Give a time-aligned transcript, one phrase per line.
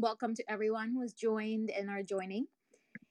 [0.00, 2.46] Welcome to everyone who has joined and are joining.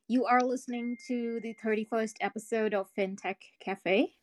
[0.07, 4.13] You are listening to the 31st episode of FinTech Cafe.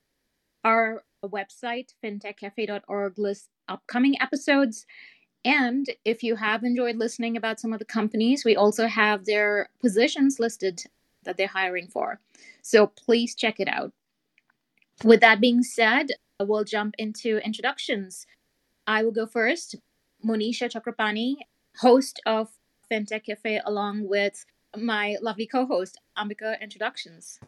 [0.64, 4.87] Our website, fintechcafe.org, lists upcoming episodes.
[5.45, 9.69] And if you have enjoyed listening about some of the companies, we also have their
[9.83, 10.85] positions listed
[11.24, 12.19] that they're hiring for.
[12.62, 13.92] So please check it out.
[15.04, 18.27] With that being said, we'll jump into introductions.
[18.87, 19.77] I will go first.
[20.24, 21.37] Monisha Chakrapani,
[21.79, 22.51] host of
[22.91, 24.45] FinTech Cafe, along with
[24.77, 26.60] my lovely co host, Ambika.
[26.60, 27.38] Introductions.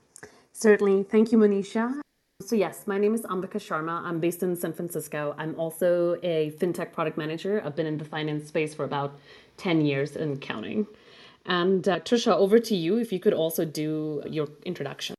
[0.53, 1.05] Certainly.
[1.05, 2.01] Thank you, Monisha.
[2.43, 4.03] So, yes, my name is Ambika Sharma.
[4.03, 5.35] I'm based in San Francisco.
[5.39, 7.63] I'm also a fintech product manager.
[7.65, 9.19] I've been in the finance space for about
[9.57, 10.87] 10 years and counting.
[11.47, 15.15] And uh, Trisha, over to you if you could also do your introduction.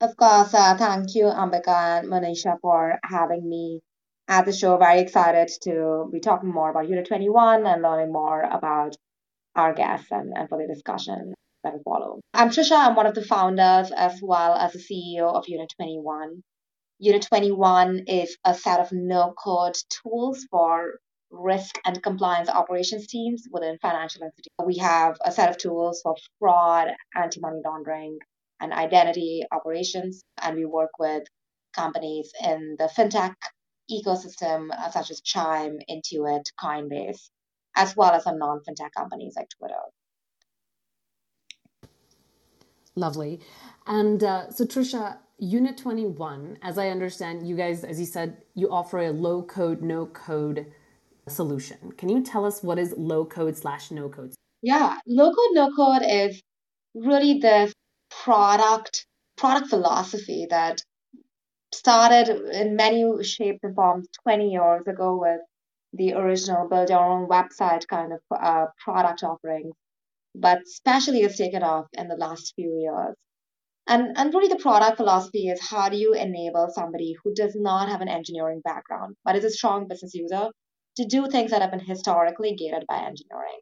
[0.00, 0.52] Of course.
[0.54, 3.80] Uh, thank you, Ambika and Monisha, for having me
[4.30, 4.78] at the show.
[4.78, 8.94] Very excited to be talking more about Unit 21 and learning more about
[9.56, 11.34] our guests and, and for the discussion
[11.64, 12.20] that will follow.
[12.32, 12.76] I'm Trisha.
[12.76, 16.42] I'm one of the founders as well as the CEO of Unit 21.
[17.00, 21.00] Unit 21 is a set of no code tools for
[21.30, 24.64] risk and compliance operations teams within financial institutions.
[24.64, 28.18] We have a set of tools for fraud, anti money laundering,
[28.60, 30.22] and identity operations.
[30.40, 31.24] And we work with
[31.74, 33.34] companies in the fintech
[33.90, 37.30] ecosystem, uh, such as Chime, Intuit, Coinbase,
[37.76, 39.74] as well as some non fintech companies like Twitter.
[42.96, 43.40] Lovely.
[43.86, 48.70] And uh, so, Trisha, Unit 21, as I understand, you guys, as you said, you
[48.70, 50.66] offer a low code, no code
[51.28, 51.92] solution.
[51.96, 54.34] Can you tell us what is low code slash no code?
[54.62, 56.42] Yeah, low code, no code is
[56.94, 57.72] really this
[58.10, 60.82] product product philosophy that
[61.72, 65.40] started in many shapes and forms 20 years ago with
[65.92, 69.74] the original build your own website kind of uh, product offerings,
[70.34, 73.16] but especially has taken off in the last few years.
[73.86, 77.88] And, and really, the product philosophy is how do you enable somebody who does not
[77.88, 80.48] have an engineering background, but is a strong business user,
[80.96, 83.60] to do things that have been historically gated by engineering.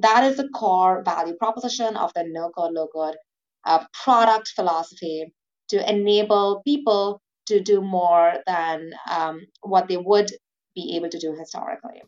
[0.00, 3.16] That is the core value proposition of the no code, low code
[3.64, 5.32] uh, product philosophy
[5.68, 10.30] to enable people to do more than um, what they would
[10.74, 12.02] be able to do historically.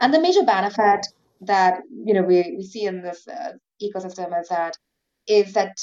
[0.00, 1.06] And the major benefit
[1.42, 3.52] that you know we, we see in this uh,
[3.82, 4.76] ecosystem is that
[5.26, 5.76] is that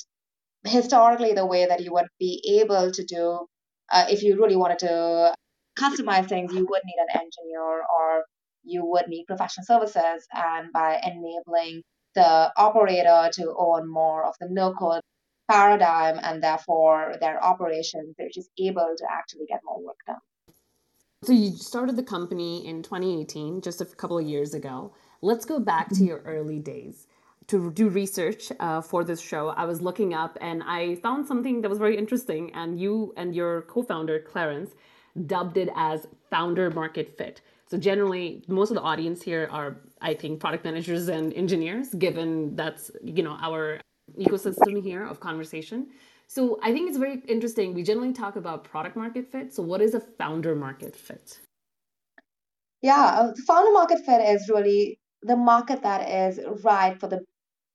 [0.66, 3.46] historically the way that you would be able to do
[3.91, 5.35] uh, if you really wanted to
[5.78, 8.23] customize things you would need an engineer or
[8.63, 11.81] you would need professional services and by enabling
[12.13, 15.02] the operator to own more of the no code
[15.52, 20.18] paradigm and therefore their operations, they're just able to actually get more work done.
[21.24, 24.94] So you started the company in 2018, just a couple of years ago.
[25.22, 27.08] Let's go back to your early days.
[27.48, 31.62] To do research uh, for this show, I was looking up and I found something
[31.62, 32.52] that was very interesting.
[32.54, 34.72] And you and your co founder, Clarence,
[35.28, 37.42] dubbed it as founder market fit.
[37.68, 42.56] So generally, most of the audience here are, I think, product managers and engineers, given
[42.56, 43.80] that's you know our
[44.20, 45.88] ecosystem here of conversation.
[46.28, 47.74] So I think it's very interesting.
[47.74, 49.54] We generally talk about product market fit.
[49.54, 51.40] So what is a founder market fit?
[52.82, 57.20] Yeah, uh, the founder market fit is really the market that is right for the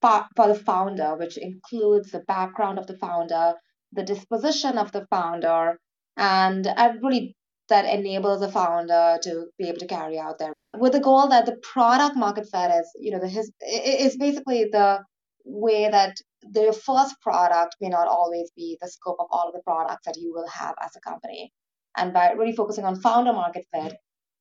[0.01, 3.55] for the founder, which includes the background of the founder,
[3.93, 5.79] the disposition of the founder,
[6.17, 7.35] and, and really
[7.69, 11.47] that enables a founder to be able to carry out their with the goal that
[11.47, 15.01] the product market fit is you know the his is basically the
[15.47, 19.63] way that the first product may not always be the scope of all of the
[19.63, 21.53] products that you will have as a company
[21.97, 23.95] and by really focusing on founder market fit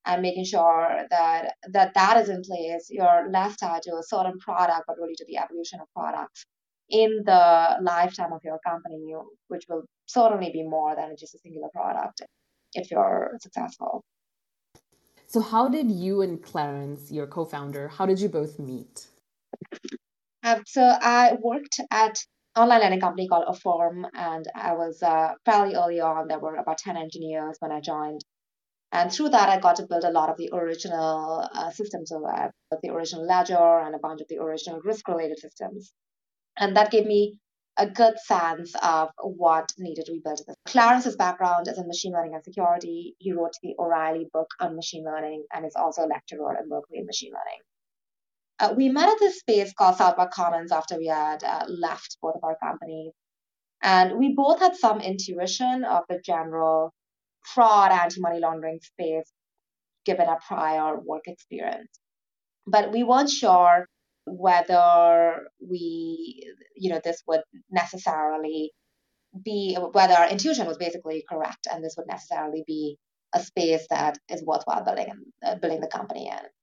[0.05, 4.38] and making sure that that that is in place you're less tied to a certain
[4.39, 6.45] product but really to the evolution of products
[6.89, 9.13] in the lifetime of your company
[9.47, 12.22] which will certainly be more than just a singular product
[12.75, 14.03] if you're successful.
[15.27, 19.07] So, how did you and Clarence, your co founder, how did you both meet?
[20.45, 22.19] Um, so, I worked at
[22.55, 26.27] online learning company called Affirm, and I was uh, fairly early on.
[26.27, 28.21] There were about 10 engineers when I joined.
[28.91, 32.09] And through that, I got to build a lot of the original uh, systems.
[32.09, 35.91] So I built the original ledger and a bunch of the original risk related systems.
[36.57, 37.39] And that gave me
[37.77, 40.41] a good sense of what needed to be built.
[40.67, 43.15] Clarence's background is in machine learning and security.
[43.17, 46.99] He wrote the O'Reilly book on machine learning and is also a lecturer in Berkeley
[46.99, 47.61] in machine learning.
[48.59, 52.17] Uh, we met at this space called South Park Commons after we had uh, left
[52.22, 53.13] both of our companies.
[53.84, 56.93] And we both had some intuition of the general
[57.43, 59.31] fraud, anti money laundering space,
[60.05, 61.90] given our prior work experience.
[62.67, 63.87] but we weren't sure
[64.25, 66.43] whether we,
[66.75, 67.41] you know, this would
[67.72, 68.72] necessarily
[69.43, 72.97] be whether our intuition was basically correct and this would necessarily be
[73.34, 76.54] a space that is worthwhile building and uh, building the company in.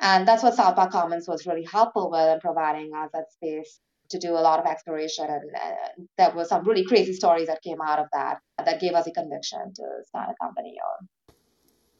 [0.00, 3.80] And that's what South Park Commons was really helpful with in providing us that space
[4.08, 5.26] to do a lot of exploration.
[5.26, 8.94] And uh, there were some really crazy stories that came out of that that gave
[8.94, 10.74] us a conviction to start a company.
[10.82, 11.32] Or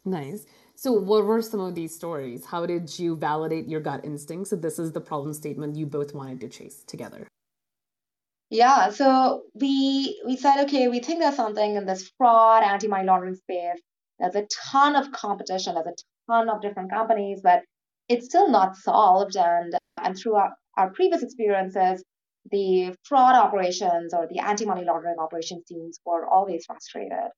[0.04, 0.46] nice.
[0.76, 2.46] So, what were some of these stories?
[2.46, 4.48] How did you validate your gut instinct?
[4.48, 7.28] So, this is the problem statement you both wanted to chase together.
[8.48, 13.36] Yeah, so we we said, okay, we think there's something in this fraud, anti-money laundering
[13.36, 13.80] space.
[14.18, 15.74] There's a ton of competition.
[15.74, 17.62] There's a ton of different companies, but
[18.10, 19.36] it's still not solved.
[19.36, 22.02] And and through our, our previous experiences,
[22.50, 27.30] the fraud operations or the anti-money laundering operations teams were always frustrated.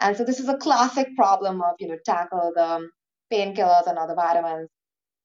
[0.00, 2.88] And so this is a classic problem of, you know, tackle the
[3.32, 4.68] painkillers and other vitamins.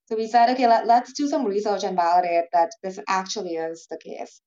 [0.07, 3.87] So we said, okay, let, let's do some research and validate that this actually is
[3.89, 4.41] the case.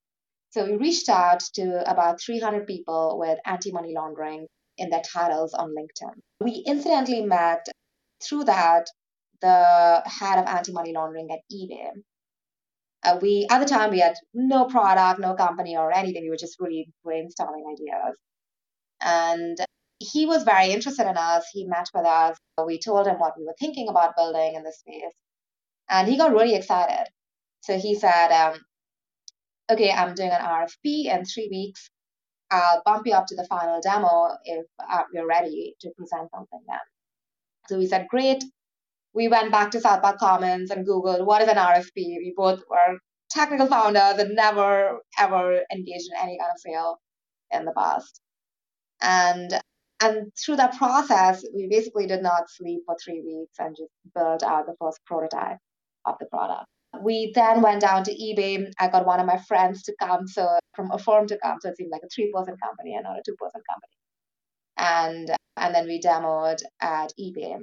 [0.50, 4.46] So we reached out to about 300 people with anti-money laundering
[4.76, 6.14] in their titles on LinkedIn.
[6.40, 7.66] We incidentally met
[8.22, 8.86] through that
[9.40, 11.90] the head of anti-money laundering at eBay.
[13.04, 16.22] Uh, we at the time we had no product, no company or anything.
[16.22, 18.16] We were just really brainstorming ideas,
[19.00, 19.56] and
[20.00, 21.46] he was very interested in us.
[21.52, 22.36] He met with us.
[22.64, 25.14] We told him what we were thinking about building in this space,
[25.88, 27.06] and he got really excited.
[27.60, 28.58] So he said, um,
[29.70, 31.90] "Okay, I'm doing an RFP in three weeks.
[32.50, 36.62] I'll bump you up to the final demo if uh, you're ready to present something
[36.66, 36.78] then."
[37.68, 38.42] So we said, "Great."
[39.14, 41.96] We went back to South Park Commons and Googled what is an RFP.
[41.96, 42.98] We both were
[43.30, 46.98] technical founders and never ever engaged in any kind of sale
[47.52, 48.20] in the past.
[49.00, 49.60] And
[50.00, 54.42] and through that process, we basically did not sleep for three weeks and just built
[54.44, 55.58] out the first prototype
[56.06, 56.66] of the product.
[57.02, 58.70] We then went down to eBay.
[58.78, 61.76] I got one of my friends to come, so from Affirm to come, so it
[61.76, 63.96] seemed like a three-person company and not a two-person company.
[64.78, 67.58] And and then we demoed at eBay.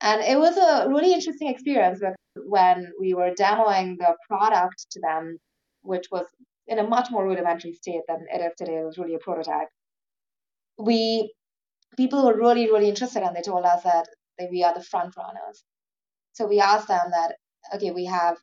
[0.00, 2.00] And it was a really interesting experience
[2.44, 5.38] when we were demoing the product to them,
[5.82, 6.26] which was
[6.66, 8.76] in a much more rudimentary state than it is today.
[8.76, 9.68] It was really a prototype.
[10.78, 11.32] We
[11.96, 14.06] people were really, really interested and they told us that,
[14.50, 15.64] we are the front runners.
[16.34, 17.36] So we asked them that,
[17.74, 18.36] okay, we have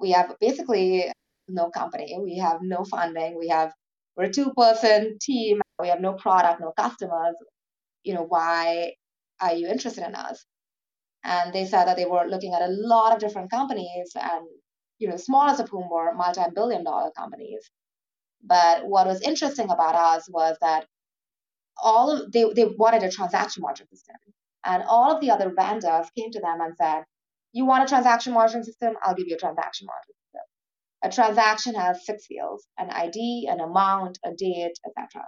[0.00, 1.12] we have basically
[1.48, 3.72] no company, we have no funding, we have
[4.16, 7.36] we're a two-person team, we have no product, no customers.
[8.02, 8.94] You know, why
[9.40, 10.44] are you interested in us?
[11.24, 14.46] And they said that they were looking at a lot of different companies and
[14.98, 17.70] you know smallest of whom were multi-billion dollar companies.
[18.42, 20.86] But what was interesting about us was that
[21.82, 24.16] all of they, they wanted a transaction monitoring system.
[24.64, 27.04] And all of the other vendors came to them and said
[27.52, 28.94] you want a transaction monitoring system?
[29.02, 30.42] I'll give you a transaction monitoring system.
[31.02, 35.24] A transaction has six fields an id an amount a date etc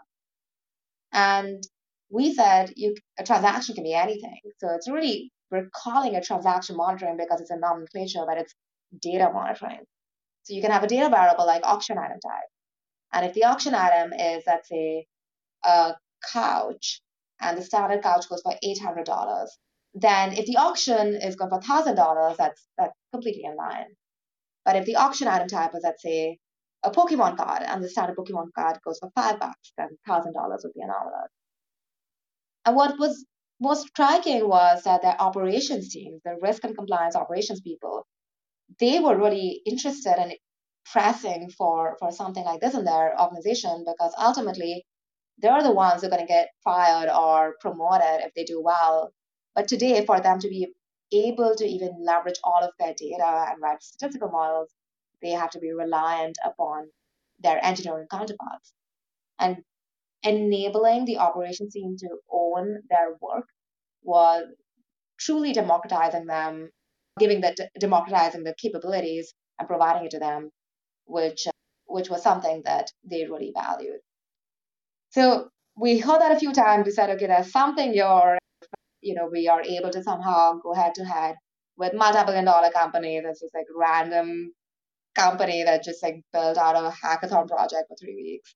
[1.12, 1.62] and
[2.10, 4.40] we said you a transaction can be anything.
[4.58, 8.54] So it's really we're calling it transaction monitoring because it's a nomenclature, but it's
[9.00, 9.80] data monitoring.
[10.44, 12.48] So you can have a data variable like auction item type.
[13.12, 15.06] And if the auction item is, let's say,
[15.64, 15.92] a
[16.32, 17.02] couch,
[17.40, 19.46] and the standard couch goes for $800,
[19.94, 23.86] then if the auction is going for $1,000, that's, that's completely in line.
[24.64, 26.38] But if the auction item type is, let's say,
[26.82, 30.72] a Pokemon card, and the standard Pokemon card goes for five bucks, then $1,000 would
[30.74, 31.30] be anomalous.
[32.64, 33.24] And what was
[33.62, 38.06] most striking was that the operations team, the risk and compliance operations people,
[38.80, 40.32] they were really interested in
[40.90, 44.84] pressing for, for something like this in their organization because ultimately
[45.38, 49.12] they're the ones who are going to get fired or promoted if they do well.
[49.54, 50.72] But today, for them to be
[51.12, 54.70] able to even leverage all of their data and write statistical models,
[55.20, 56.88] they have to be reliant upon
[57.38, 58.72] their engineering counterparts.
[59.38, 59.58] And
[60.22, 63.46] enabling the operations team to own their work
[64.02, 64.44] was
[65.18, 66.70] truly democratizing them,
[67.18, 70.50] giving the democratizing the capabilities and providing it to them,
[71.06, 71.46] which
[71.86, 74.00] which was something that they really valued.
[75.10, 76.86] So we heard that a few times.
[76.86, 78.38] We said, okay, there's something you're,
[79.00, 81.36] you know, we are able to somehow go head to head
[81.76, 83.22] with multi-billion dollar companies.
[83.24, 84.52] That's just like random
[85.14, 88.54] company that just like built out of a hackathon project for three weeks.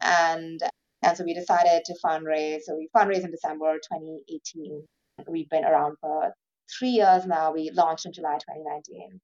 [0.00, 0.60] And
[1.02, 2.60] and so we decided to fundraise.
[2.62, 4.86] So we fundraised in December 2018.
[5.28, 6.32] We've been around for
[6.78, 7.52] three years now.
[7.52, 9.20] We launched in July 2019.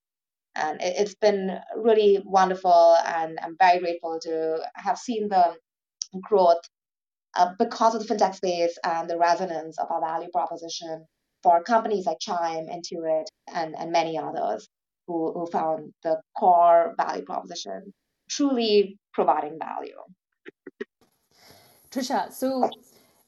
[0.55, 2.97] And it, has been really wonderful.
[3.05, 5.55] And I'm very grateful to have seen the
[6.23, 6.63] growth
[7.35, 11.05] uh, because of the fintech space and the resonance of our value proposition
[11.43, 14.67] for companies like Chime, Intuit, and, and many others
[15.07, 17.93] who, who found the core value proposition
[18.29, 19.99] truly providing value.
[21.97, 22.69] Trisha, so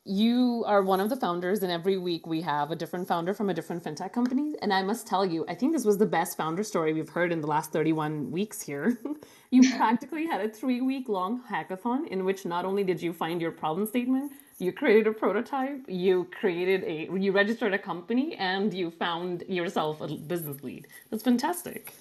[0.04, 3.48] you are one of the founders, and every week we have a different founder from
[3.48, 4.56] a different fintech company.
[4.60, 7.32] And I must tell you, I think this was the best founder story we've heard
[7.32, 8.98] in the last 31 weeks here.
[9.50, 13.40] you practically had a three week long hackathon in which not only did you find
[13.40, 18.75] your problem statement, you created a prototype, you created a, you registered a company, and
[18.75, 20.87] you found yourself a business lead.
[21.10, 21.94] That's fantastic.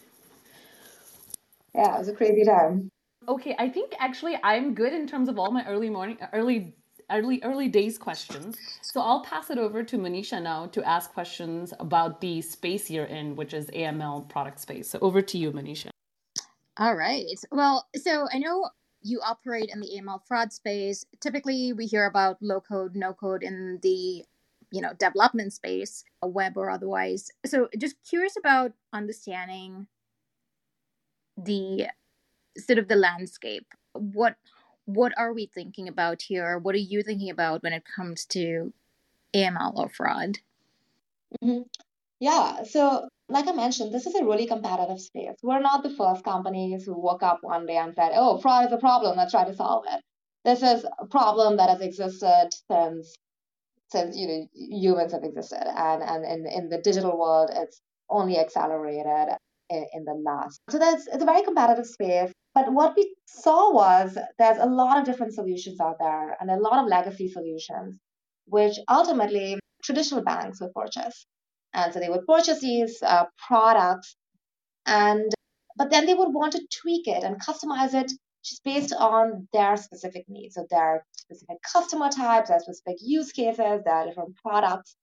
[1.73, 2.91] Yeah, it was a crazy time.
[3.27, 6.73] Okay, I think actually I'm good in terms of all my early morning, early
[7.11, 8.55] early early days questions.
[8.81, 13.05] So I'll pass it over to Manisha now to ask questions about the space you're
[13.05, 14.89] in, which is AML product space.
[14.89, 15.89] So over to you, Manisha.
[16.77, 17.25] All right.
[17.51, 18.69] Well, so I know
[19.01, 21.05] you operate in the AML fraud space.
[21.19, 24.23] Typically, we hear about low code, no code in the
[24.71, 27.29] you know development space, web or otherwise.
[27.45, 29.87] So just curious about understanding
[31.37, 31.87] the
[32.57, 33.67] sort of the landscape.
[33.93, 34.35] What
[34.85, 36.57] what are we thinking about here?
[36.57, 38.73] What are you thinking about when it comes to
[39.33, 40.37] AML or fraud?
[41.43, 41.63] Mm-hmm.
[42.19, 45.35] Yeah, so like I mentioned, this is a really competitive space.
[45.43, 48.71] We're not the first companies who woke up one day and said, oh, fraud is
[48.71, 50.01] a problem, let's try to solve it.
[50.45, 53.13] This is a problem that has existed since
[53.89, 58.37] since you know humans have existed and and in, in the digital world it's only
[58.37, 59.35] accelerated
[59.69, 63.71] in, in the last so that's it's a very competitive space but what we saw
[63.71, 67.99] was there's a lot of different solutions out there and a lot of legacy solutions,
[68.45, 71.27] which ultimately traditional banks would purchase.
[71.75, 74.15] And so they would purchase these uh, products,
[74.87, 75.31] and
[75.77, 78.11] but then they would want to tweak it and customize it
[78.43, 80.55] just based on their specific needs.
[80.55, 84.95] So their specific customer types, their specific use cases, their different products.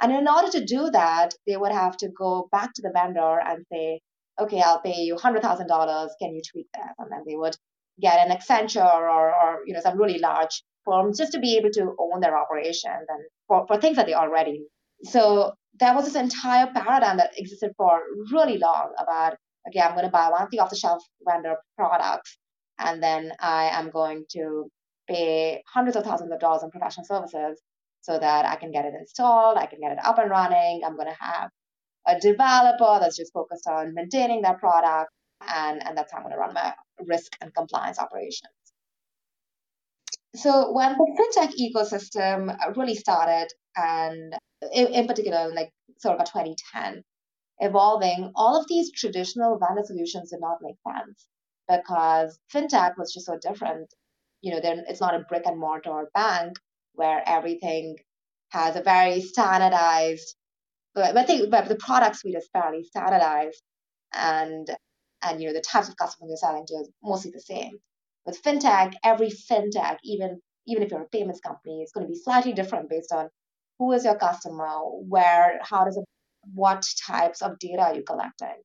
[0.00, 3.38] And in order to do that, they would have to go back to the vendor
[3.38, 4.00] and say,
[4.40, 6.08] okay, I'll pay you $100,000.
[6.20, 6.94] Can you tweak that?
[6.98, 7.56] And then they would
[8.00, 11.70] get an Accenture or, or you know, some really large firms just to be able
[11.70, 14.66] to own their operations and for, for things that they already.
[15.04, 18.00] So there was this entire paradigm that existed for
[18.32, 19.36] really long about,
[19.68, 22.38] okay, I'm going to buy one of the off-the-shelf vendor products,
[22.78, 24.70] and then I am going to
[25.08, 27.60] pay hundreds of thousands of dollars in professional services
[28.00, 30.96] so that I can get it installed, I can get it up and running, I'm
[30.96, 31.50] going to have
[32.08, 35.12] a developer that's just focused on maintaining that product,
[35.46, 36.74] and, and that's how I'm going to run my
[37.06, 38.52] risk and compliance operations.
[40.34, 44.34] So when the fintech ecosystem uh, really started, and
[44.72, 47.02] in, in particular, like sort of 2010,
[47.60, 51.26] evolving, all of these traditional vendor solutions did not make sense
[51.68, 53.92] because fintech was just so different.
[54.40, 56.56] You know, it's not a brick and mortar bank
[56.94, 57.96] where everything
[58.50, 60.34] has a very standardized
[60.94, 63.62] but I think but the product suite is fairly standardized,
[64.12, 64.68] and
[65.22, 67.78] and you know the types of customers you're selling to is mostly the same.
[68.26, 72.18] With fintech, every fintech, even even if you're a payments company, it's going to be
[72.18, 73.28] slightly different based on
[73.78, 74.66] who is your customer,
[75.08, 76.04] where, how does it,
[76.52, 78.62] what types of data are you collecting.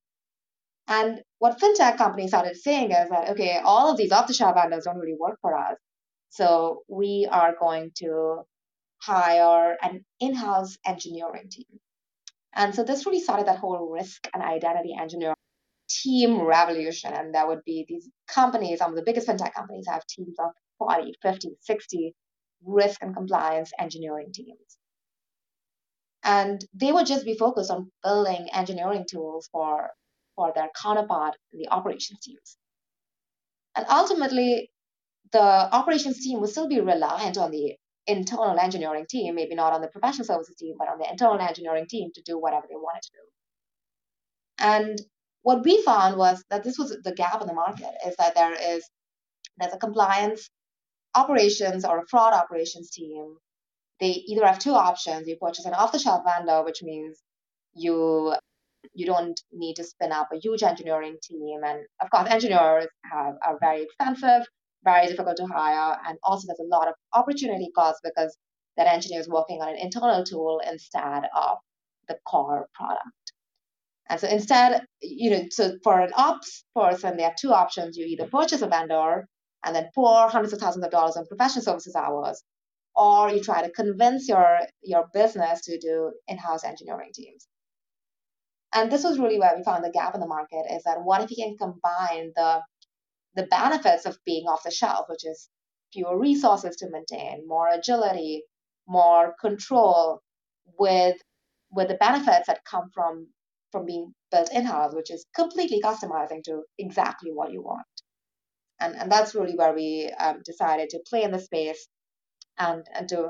[0.87, 4.97] And what fintech companies started saying is that okay, all of these off-the-shelf vendors don't
[4.97, 5.77] really work for us,
[6.29, 8.41] so we are going to
[9.01, 11.79] hire an in-house engineering team
[12.55, 15.36] and so this really started that whole risk and identity engineering
[15.89, 17.13] team revolution.
[17.13, 20.51] And there would be these companies, some of the biggest fintech companies have teams of
[20.77, 22.15] 40, 50, 60
[22.65, 24.77] risk and compliance engineering teams.
[26.24, 29.89] And they would just be focused on building engineering tools for,
[30.36, 32.57] for their counterpart the operations teams.
[33.75, 34.72] And ultimately,
[35.31, 37.75] the operations team would still be reliant on the
[38.07, 41.86] internal engineering team, maybe not on the professional services team, but on the internal engineering
[41.89, 43.24] team to do whatever they wanted to do.
[44.60, 45.01] And
[45.41, 48.53] what we found was that this was the gap in the market is that there
[48.53, 48.83] is
[49.57, 50.50] there's a compliance
[51.15, 53.36] operations or a fraud operations team.
[54.00, 55.27] They either have two options.
[55.27, 57.19] You purchase an off-the-shelf vendor, which means
[57.74, 58.33] you
[58.93, 61.62] you don't need to spin up a huge engineering team.
[61.65, 64.45] And of course, engineers have, are very expensive
[64.83, 68.37] very difficult to hire, and also there's a lot of opportunity cost because
[68.77, 71.57] that engineer is working on an internal tool instead of
[72.07, 73.33] the core product.
[74.09, 77.97] And so instead, you know, so for an ops person, they have two options.
[77.97, 79.27] You either purchase a vendor
[79.63, 82.43] and then pour hundreds of thousands of dollars on professional services hours,
[82.95, 87.47] or you try to convince your your business to do in-house engineering teams.
[88.73, 91.21] And this was really where we found the gap in the market is that what
[91.21, 92.61] if you can combine the
[93.35, 95.49] the benefits of being off the shelf, which is
[95.91, 98.43] fewer resources to maintain, more agility,
[98.87, 100.21] more control
[100.79, 101.17] with
[101.71, 103.27] with the benefits that come from
[103.71, 107.85] from being built in-house, which is completely customizing to exactly what you want.
[108.79, 111.87] And, and that's really where we um, decided to play in the space
[112.59, 113.29] and, and to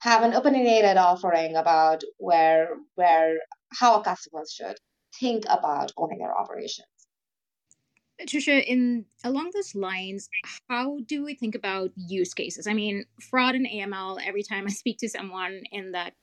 [0.00, 3.38] have an opinionated offering about where where
[3.78, 4.76] how customers should
[5.20, 6.95] think about owning their operations.
[8.22, 10.28] Trisha, in along those lines,
[10.68, 12.66] how do we think about use cases?
[12.66, 14.20] I mean, fraud and AML.
[14.26, 16.14] Every time I speak to someone in that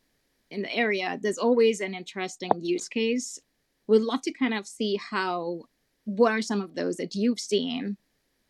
[0.50, 3.40] in the area, there's always an interesting use case.
[3.88, 5.64] We'd love to kind of see how
[6.06, 7.98] what are some of those that you've seen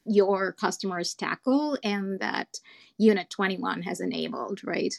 [0.06, 2.48] your customers tackle and that
[2.98, 4.94] Unit 21 has enabled, right?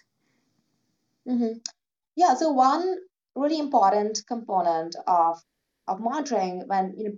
[1.29, 1.59] Mm-hmm.
[2.17, 2.35] Yeah.
[2.35, 2.97] So one
[3.35, 5.43] really important component of
[5.87, 7.17] of monitoring when you know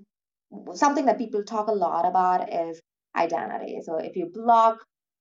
[0.74, 2.80] something that people talk a lot about is
[3.16, 3.80] identity.
[3.82, 4.78] So if you block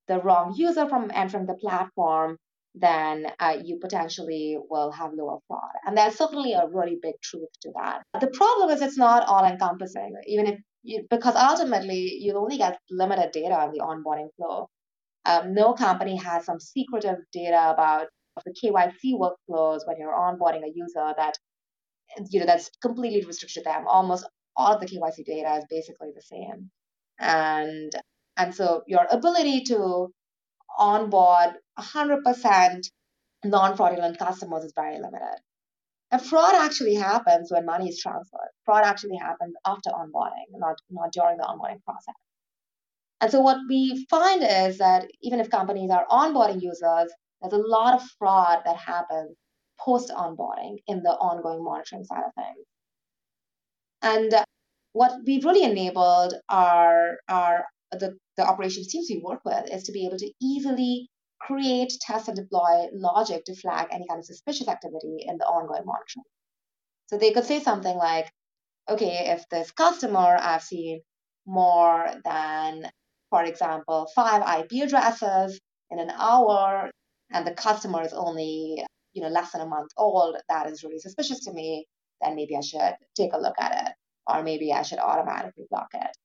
[0.07, 2.37] the wrong user from entering the platform,
[2.75, 5.71] then uh, you potentially will have lower fraud.
[5.85, 8.03] And there's certainly a really big truth to that.
[8.19, 12.77] The problem is it's not all encompassing, even if you, because ultimately you only get
[12.91, 14.67] limited data on the onboarding flow.
[15.25, 18.07] Um, no company has some secretive data about
[18.45, 21.37] the KYC workflows when you're onboarding a user that
[22.29, 23.87] you know that's completely restricted to them.
[23.87, 26.71] Almost all of the KYC data is basically the same,
[27.19, 27.91] and
[28.37, 30.11] and so your ability to
[30.77, 32.89] onboard 100%
[33.45, 35.39] non-fraudulent customers is very limited.
[36.11, 38.51] And fraud actually happens when money is transferred.
[38.65, 42.15] Fraud actually happens after onboarding, not, not during the onboarding process.
[43.21, 47.57] And so what we find is that even if companies are onboarding users, there's a
[47.57, 49.35] lot of fraud that happens
[49.79, 52.65] post onboarding in the ongoing monitoring side of things.
[54.05, 54.31] And
[54.93, 59.91] what we've really enabled our, our the, the operations teams we work with is to
[59.91, 61.09] be able to easily
[61.41, 65.85] create, test, and deploy logic to flag any kind of suspicious activity in the ongoing
[65.85, 66.23] monitoring.
[67.07, 68.31] So they could say something like,
[68.87, 71.01] okay, if this customer I've seen
[71.47, 72.87] more than,
[73.31, 76.91] for example, five IP addresses in an hour,
[77.31, 80.99] and the customer is only, you know, less than a month old, that is really
[80.99, 81.87] suspicious to me,
[82.21, 83.93] then maybe I should take a look at it,
[84.27, 86.17] or maybe I should automatically block it.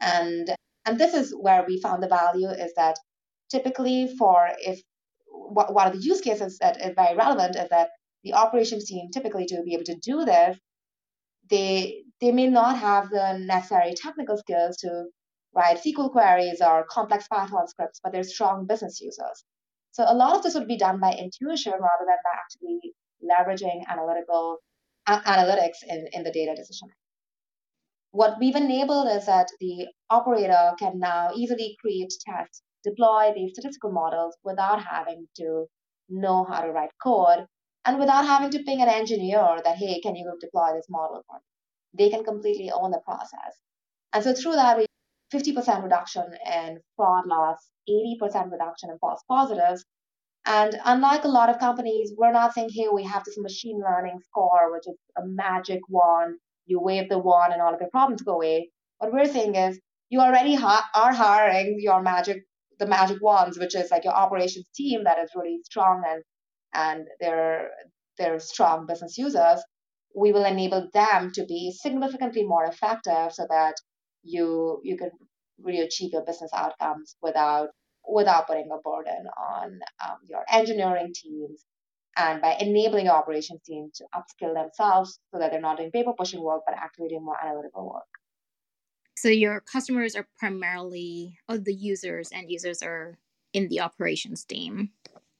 [0.00, 2.96] And and this is where we found the value is that
[3.50, 4.80] typically for if
[5.28, 7.90] one of the use cases that is very relevant is that
[8.22, 10.58] the operations team typically to be able to do this,
[11.50, 15.06] they they may not have the necessary technical skills to
[15.54, 19.44] write SQL queries or complex Python scripts, but they're strong business users.
[19.92, 22.92] So a lot of this would be done by intuition rather than by actually
[23.24, 24.58] leveraging analytical
[25.08, 26.88] analytics in, in the data decision.
[28.10, 33.92] What we've enabled is that the operator can now easily create tests, deploy these statistical
[33.92, 35.66] models without having to
[36.08, 37.46] know how to write code
[37.84, 41.36] and without having to ping an engineer that, hey, can you deploy this model for
[41.36, 42.04] me?
[42.04, 43.60] They can completely own the process.
[44.12, 44.86] And so through that, we
[45.32, 49.84] 50% reduction in fraud loss, 80% reduction in false positives.
[50.46, 54.20] And unlike a lot of companies, we're not saying, hey, we have this machine learning
[54.28, 58.22] score, which is a magic wand you wave the wand and all of your problems
[58.22, 58.70] go away.
[58.98, 59.80] What we're saying is
[60.10, 62.44] you already ha- are hiring your magic,
[62.78, 66.22] the magic wands, which is like your operations team that is really strong and
[66.74, 67.70] and they're
[68.18, 69.62] they're strong business users.
[70.14, 73.74] We will enable them to be significantly more effective so that
[74.22, 75.10] you you can
[75.62, 77.68] really achieve your business outcomes without
[78.06, 81.64] without putting a burden on um, your engineering teams
[82.16, 86.12] and by enabling your operations team to upskill themselves so that they're not doing paper
[86.16, 88.04] pushing work but actually doing more analytical work.
[89.16, 93.18] So your customers are primarily or the users and users are
[93.52, 94.90] in the operations team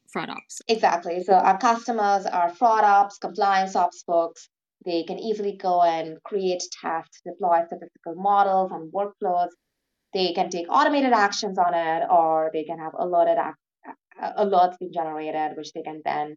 [0.08, 0.62] fraud ops.
[0.68, 1.22] Exactly.
[1.22, 4.48] So our customers are fraud ops compliance ops folks.
[4.84, 9.48] They can easily go and create tests deploy statistical models and workflows
[10.14, 13.36] they can take automated actions on it or they can have alerted
[14.38, 16.36] alerts being generated which they can then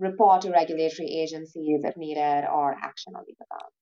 [0.00, 3.74] report to regulatory agencies if needed or action on these accounts.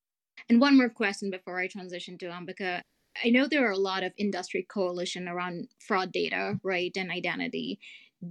[0.49, 2.81] And one more question before I transition to Ambika.
[3.23, 7.79] I know there are a lot of industry coalition around fraud data, right, and identity.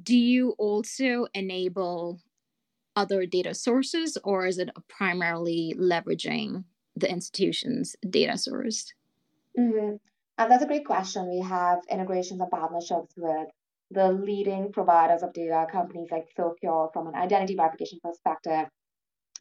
[0.03, 2.21] Do you also enable
[2.95, 6.65] other data sources, or is it primarily leveraging
[6.97, 8.93] the institution's data source?
[9.59, 9.97] Mm-hmm.
[10.39, 11.29] Uh, that's a great question.
[11.29, 13.49] We have integrations and partnerships with
[13.91, 18.69] the leading providers of data, companies like Socure from an identity verification perspective,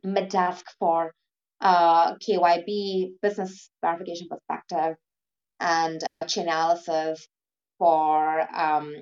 [0.04, 1.14] Middesk for
[1.62, 4.96] uh, KYB business verification perspective,
[5.60, 7.20] and Chainalysis
[7.78, 8.96] for um,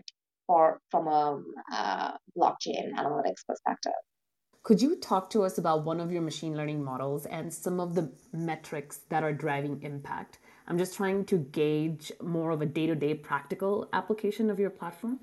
[0.48, 3.94] for from a uh, blockchain analytics perspective.
[4.64, 7.94] Could you talk to us about one of your machine learning models and some of
[7.96, 10.40] the metrics that are driving impact?
[10.68, 14.70] I'm just trying to gauge more of a day to day practical application of your
[14.70, 15.20] platform.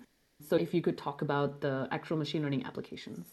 [0.48, 3.26] So, if you could talk about the actual machine learning applications.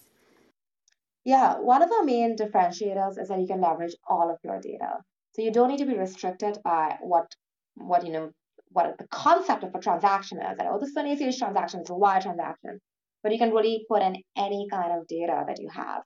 [1.26, 5.04] Yeah, one of our main differentiators is that you can leverage all of your data.
[5.34, 7.34] So you don't need to be restricted by what
[7.76, 8.32] what you know
[8.72, 10.58] what the concept of a transaction is.
[10.58, 12.80] That oh, this is an ACH transaction, it's a wire transaction.
[13.22, 16.04] But you can really put in any kind of data that you have.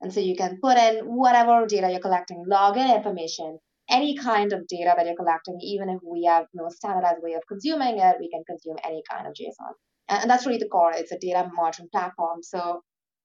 [0.00, 3.58] And so you can put in whatever data you're collecting, login information,
[3.90, 7.42] any kind of data that you're collecting, even if we have no standardized way of
[7.48, 9.72] consuming it, we can consume any kind of JSON.
[10.08, 10.92] And that's really the core.
[10.94, 12.42] It's a data monitoring platform.
[12.42, 12.82] So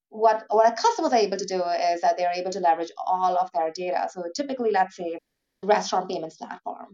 [0.09, 3.37] what what our customers are able to do is that they're able to leverage all
[3.37, 4.07] of their data.
[4.11, 5.19] So typically, let's say
[5.63, 6.93] restaurant payments platform.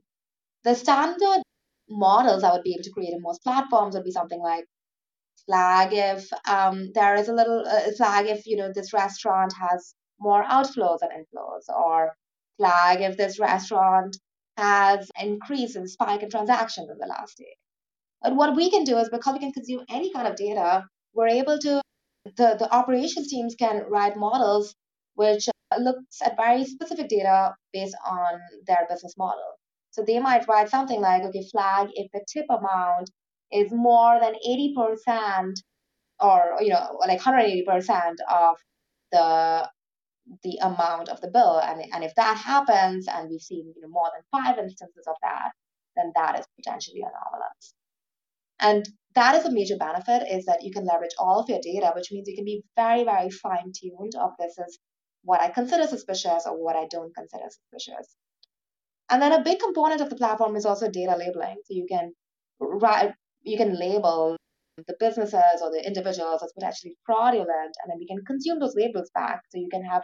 [0.64, 1.44] The standard
[1.90, 4.66] models I would be able to create in most platforms would be something like
[5.46, 9.94] flag if um, there is a little uh, flag if you know this restaurant has
[10.20, 12.14] more outflows than inflows, or
[12.58, 14.18] flag if this restaurant
[14.58, 17.56] has increased in spike in transactions in the last day.
[18.24, 21.28] And what we can do is because we can consume any kind of data, we're
[21.28, 21.82] able to
[22.26, 24.74] the, the operations teams can write models
[25.16, 25.48] which
[25.80, 29.58] looks at very specific data based on their business model.
[29.92, 33.10] So they might write something like, okay, flag if the tip amount
[33.52, 35.54] is more than 80%
[36.20, 38.56] or, you know, like 180% of
[39.12, 39.70] the
[40.44, 41.60] the amount of the bill.
[41.60, 45.16] And, and if that happens, and we've seen you know, more than five instances of
[45.22, 45.52] that,
[45.96, 47.74] then that is potentially anomalous.
[48.60, 51.92] And that is a major benefit is that you can leverage all of your data,
[51.96, 54.80] which means you can be very, very fine tuned of this is
[55.24, 58.16] what I consider suspicious or what I don't consider suspicious.
[59.10, 61.58] And then a big component of the platform is also data labeling.
[61.66, 62.14] So you can
[63.44, 64.38] you can label
[64.78, 69.12] the businesses or the individuals as potentially fraudulent, and then we can consume those labels
[69.14, 69.42] back.
[69.50, 70.04] So you can have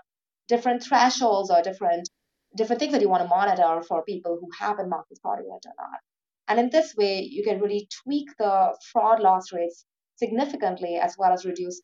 [0.50, 2.10] different thresholds or different
[2.58, 5.64] different things that you want to monitor for people who have been marked as fraudulent
[5.68, 6.00] or not.
[6.48, 9.86] And in this way, you can really tweak the fraud loss rates
[10.16, 11.80] significantly as well as reduce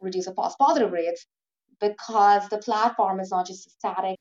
[0.00, 1.26] reduce the false positive rates
[1.80, 4.16] because the platform is not just a static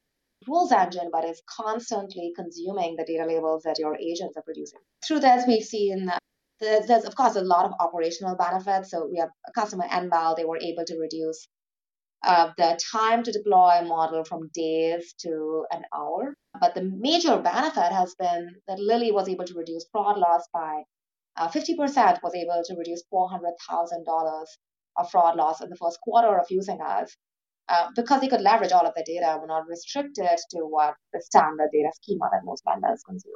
[0.48, 4.80] rules engine, but is constantly consuming the data labels that your agents are producing.
[5.06, 6.18] Through this, we've seen uh,
[6.60, 8.92] that there's, of course, a lot of operational benefits.
[8.92, 11.48] So we have a customer Enval, they were able to reduce
[12.24, 16.36] uh, the time to deploy a model from days to an hour.
[16.60, 20.84] But the major benefit has been that Lili was able to reduce fraud loss by
[21.36, 24.46] uh, 50%, was able to reduce $400,000
[24.98, 27.16] of fraud loss in the first quarter of using us
[27.70, 31.22] uh, because they could leverage all of the data we're not restricted to what the
[31.22, 33.34] standard data schema that most vendors consume.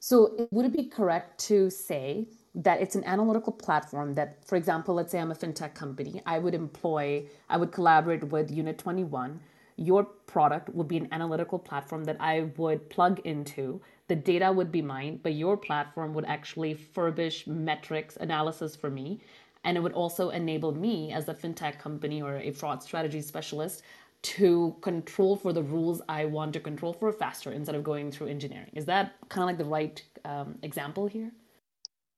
[0.00, 4.94] So, would it be correct to say that it's an analytical platform that, for example,
[4.94, 9.40] let's say I'm a fintech company, I would employ, I would collaborate with Unit 21.
[9.76, 13.80] Your product would be an analytical platform that I would plug into.
[14.08, 19.20] The data would be mine, but your platform would actually furbish metrics analysis for me.
[19.64, 23.82] And it would also enable me as a fintech company or a fraud strategy specialist
[24.22, 28.28] to control for the rules I want to control for faster instead of going through
[28.28, 28.70] engineering.
[28.74, 31.32] Is that kind of like the right um, example here?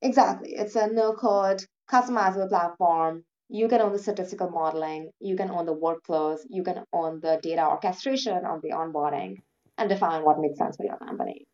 [0.04, 0.50] Exactly.
[0.54, 3.24] It's a no code, customizable platform.
[3.48, 7.40] You can own the statistical modeling, you can own the workflows, you can own the
[7.42, 9.36] data orchestration of the onboarding,
[9.78, 11.46] and define what makes sense for your company.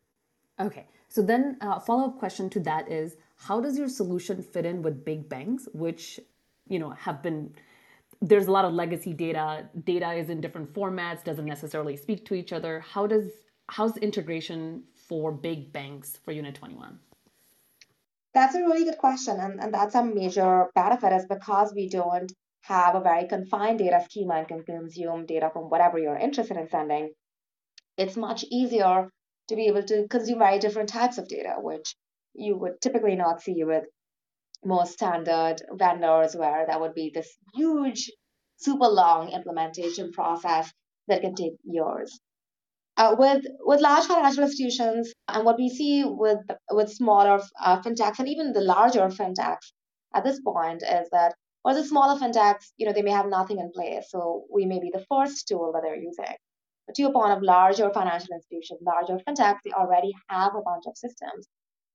[0.59, 0.85] Okay.
[1.07, 4.81] So then a uh, follow-up question to that is how does your solution fit in
[4.81, 6.19] with big banks which
[6.67, 7.53] you know have been
[8.21, 12.33] there's a lot of legacy data data is in different formats doesn't necessarily speak to
[12.33, 13.25] each other how does
[13.67, 16.99] how's integration for big banks for unit 21
[18.33, 19.39] that's a really good question.
[19.39, 24.03] And, and that's a major benefit is because we don't have a very confined data
[24.09, 27.11] schema and can consume data from whatever you're interested in sending,
[27.97, 29.09] it's much easier
[29.47, 31.95] to be able to consume very different types of data, which
[32.33, 33.85] you would typically not see with
[34.63, 38.11] most standard vendors, where that would be this huge,
[38.57, 40.71] super long implementation process
[41.07, 42.19] that can take years.
[43.01, 48.19] Uh, with with large financial institutions and what we see with with smaller uh, fintechs
[48.19, 49.71] and even the larger fintechs
[50.13, 51.33] at this point is that
[51.63, 54.79] or the smaller fintechs, you know, they may have nothing in place, so we may
[54.79, 56.35] be the first tool that they're using.
[56.85, 60.85] But to your point of larger financial institutions, larger fintechs, they already have a bunch
[60.85, 61.47] of systems,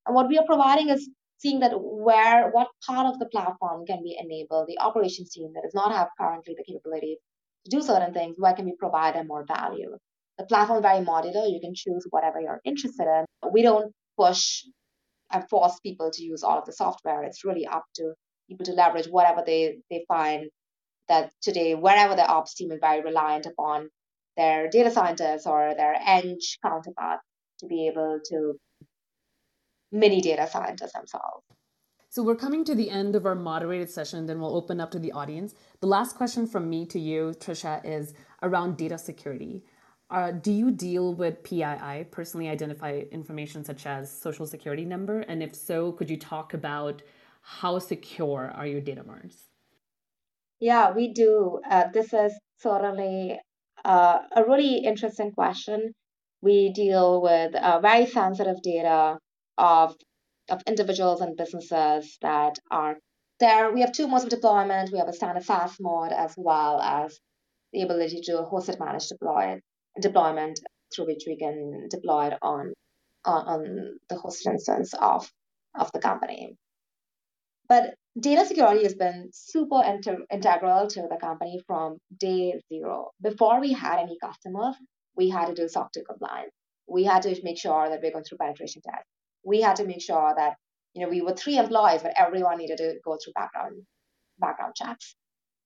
[0.07, 4.03] and what we are providing is seeing that where what part of the platform can
[4.03, 7.17] we enable the operations team that does not have currently the capability
[7.65, 9.97] to do certain things, where can we provide them more value?
[10.39, 11.51] The platform very modular.
[11.51, 13.25] You can choose whatever you're interested in.
[13.53, 14.63] We don't push
[15.33, 17.23] and force people to use all of the software.
[17.25, 18.13] It's really up to
[18.49, 20.51] people to leverage whatever they, they find
[21.09, 23.89] that today, wherever the ops team is very reliant upon
[24.37, 27.23] their data scientists or their eng counterparts
[27.61, 28.55] to be able to
[29.93, 31.45] mini data scientists themselves.
[32.09, 34.99] So we're coming to the end of our moderated session, then we'll open up to
[34.99, 35.55] the audience.
[35.81, 39.65] The last question from me to you, Trisha, is around data security.
[40.09, 45.21] Uh, do you deal with PII, personally identified information such as social security number?
[45.21, 47.03] And if so, could you talk about
[47.43, 49.37] how secure are your data marts?
[50.61, 51.61] Yeah, we do.
[51.69, 53.39] Uh, this is certainly
[53.85, 55.93] uh, a really interesting question.
[56.41, 59.19] We deal with uh, very sensitive data
[59.59, 59.95] of
[60.49, 62.97] of individuals and businesses that are
[63.41, 63.73] there.
[63.73, 64.93] We have two modes of deployment.
[64.93, 67.19] We have a standard SaaS mode as well as
[67.73, 69.65] the ability to host it, manage, deploy it,
[70.01, 70.61] deployment
[70.95, 72.73] through which we can deploy it on
[73.25, 75.31] on, the host instance of
[75.75, 76.57] of the company.
[77.69, 83.11] But data security has been super inter- integral to the company from day zero.
[83.21, 84.77] Before we had any customers,
[85.17, 86.53] we had to do SOC 2 compliance.
[86.87, 89.11] We had to make sure that we're going through penetration tests.
[89.45, 90.55] We had to make sure that
[90.95, 93.83] you know we were three employees, but everyone needed to go through background
[94.39, 95.17] background checks.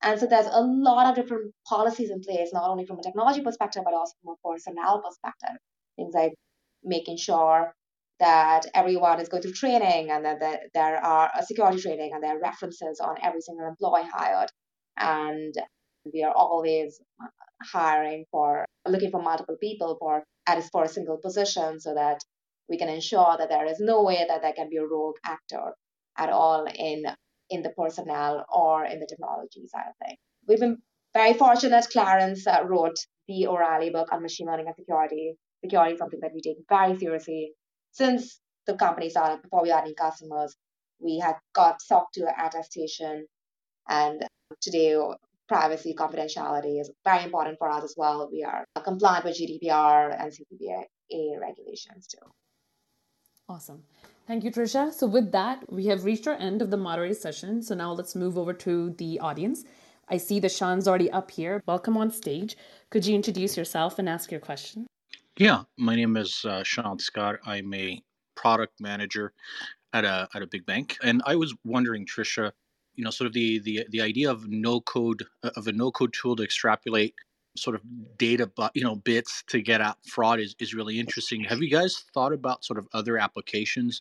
[0.03, 3.43] And so there's a lot of different policies in place, not only from a technology
[3.43, 5.57] perspective, but also from a personnel perspective.
[5.97, 6.35] Things like
[6.83, 7.75] making sure
[8.19, 12.37] that everyone is going through training and that there are a security training and there
[12.37, 14.51] are references on every single employee hired.
[14.97, 15.55] And
[16.13, 17.01] we are always
[17.63, 22.21] hiring for looking for multiple people for at least for a single position so that
[22.69, 25.75] we can ensure that there is no way that there can be a rogue actor
[26.17, 27.05] at all in
[27.51, 30.19] in the personnel or in the technology side of things.
[30.47, 30.79] We've been
[31.15, 31.87] very fortunate.
[31.91, 32.97] Clarence uh, wrote
[33.29, 35.35] the O'Reilly book on machine learning and security.
[35.65, 37.53] Security is something that we take very seriously
[37.93, 40.57] since the company started, before we had any customers,
[41.01, 43.27] we had got SOC 2 attestation.
[43.89, 44.23] And
[44.61, 44.97] today,
[45.49, 48.29] privacy confidentiality is very important for us as well.
[48.31, 52.27] We are compliant with GDPR and CCPA regulations too.
[53.49, 53.83] Awesome.
[54.31, 54.93] Thank you, Trisha.
[54.93, 57.65] So, with that, we have reached our end of the moderated session.
[57.65, 59.65] So, now let's move over to the audience.
[60.09, 61.61] I see that Sean's already up here.
[61.67, 62.57] Welcome on stage.
[62.91, 64.87] Could you introduce yourself and ask your question?
[65.37, 67.41] Yeah, my name is uh, Sean Scott.
[67.45, 68.01] I'm a
[68.37, 69.33] product manager
[69.93, 72.53] at a at a big bank, and I was wondering, Trisha,
[72.95, 76.13] you know, sort of the the the idea of no code of a no code
[76.13, 77.17] tool to extrapolate
[77.57, 77.83] sort of
[78.19, 81.43] data, but you know, bits to get at fraud is is really interesting.
[81.45, 84.01] Have you guys thought about sort of other applications?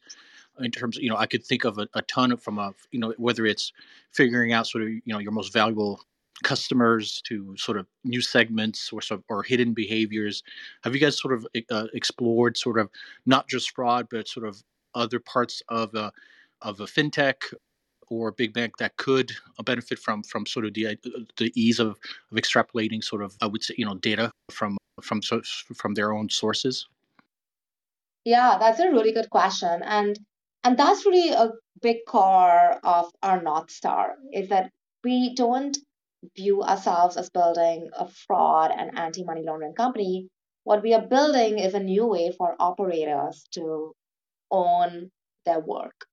[0.60, 3.00] in terms of, you know i could think of a, a ton from a you
[3.00, 3.72] know whether it's
[4.12, 6.02] figuring out sort of you know your most valuable
[6.44, 10.42] customers to sort of new segments or sort of, or hidden behaviors
[10.84, 12.90] have you guys sort of uh, explored sort of
[13.26, 14.62] not just fraud but sort of
[14.96, 16.12] other parts of a
[16.62, 17.36] of a fintech
[18.10, 20.96] or a big bank that could uh, benefit from from sort of the uh,
[21.38, 21.90] the ease of,
[22.32, 25.22] of extrapolating sort of I would say you know data from from
[25.76, 26.88] from their own sources?
[28.26, 30.20] Yeah, that's a really good question, and
[30.64, 34.70] and that's really a big core of our north star is that
[35.04, 35.78] we don't
[36.36, 40.28] view ourselves as building a fraud and anti money laundering company.
[40.66, 43.94] What we are building is a new way for operators to
[44.52, 45.10] own
[45.46, 46.09] their work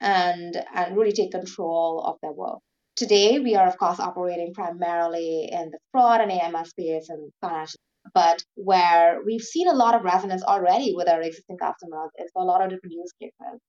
[0.00, 2.58] and, and really take control of their work.
[2.96, 7.78] Today, we are, of course, operating primarily in the fraud and AML space and financial,
[8.12, 12.42] but where we've seen a lot of resonance already with our existing customers is for
[12.42, 13.60] a lot of different use cases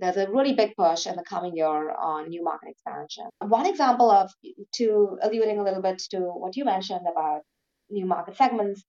[0.00, 3.24] there's a really big push in the coming year on new market expansion.
[3.40, 4.30] One example of,
[4.76, 7.42] to alluding a little bit to what you mentioned about
[7.90, 8.82] new market segments,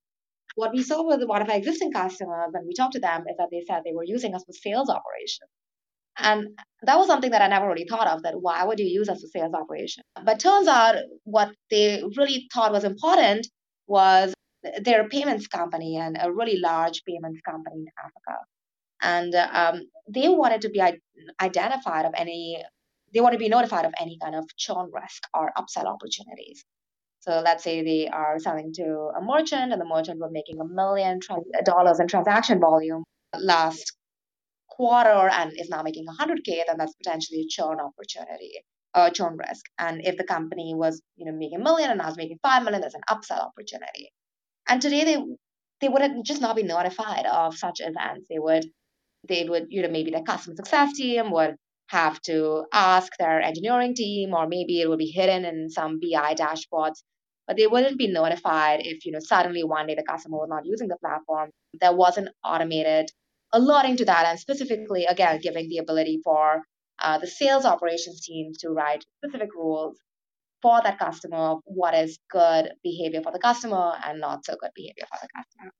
[0.56, 3.38] what we saw with one of our existing customers when we talked to them is
[3.38, 5.50] that they said they were using us for sales operations.
[6.22, 6.48] And
[6.84, 9.22] that was something that I never really thought of that why would you use us
[9.22, 10.04] for sales operation?
[10.24, 13.48] But turns out what they really thought was important
[13.88, 14.34] was
[14.82, 18.40] they're a payments company and a really large payments company in Africa
[19.02, 20.82] and um, they wanted to be
[21.42, 22.64] identified of any
[23.14, 26.64] they want to be notified of any kind of churn risk or upsell opportunities
[27.20, 30.66] so let's say they are selling to a merchant and the merchant was making a
[30.66, 31.20] million
[31.66, 33.04] dollars in transaction volume
[33.38, 33.94] last
[34.70, 38.64] quarter and is now making 100k then that's potentially a churn opportunity
[38.96, 39.66] uh, churn risk.
[39.78, 42.64] And if the company was you know making a million and now is making 5
[42.64, 44.12] million there's an upsell opportunity.
[44.68, 45.18] And today they
[45.82, 48.28] they would just not be notified of such events.
[48.30, 48.66] They would
[49.28, 51.56] they would, you know, maybe the customer success team would
[51.88, 56.36] have to ask their engineering team, or maybe it would be hidden in some BI
[56.36, 57.04] dashboards,
[57.48, 60.66] but they wouldn't be notified if, you know, suddenly one day the customer was not
[60.66, 61.50] using the platform.
[61.82, 63.10] There wasn't automated
[63.54, 66.62] alerting to that, and specifically, again, giving the ability for
[67.02, 69.98] uh, the sales operations team to write specific rules
[70.62, 75.06] for that customer what is good behavior for the customer and not so good behavior
[75.10, 75.72] for the customer.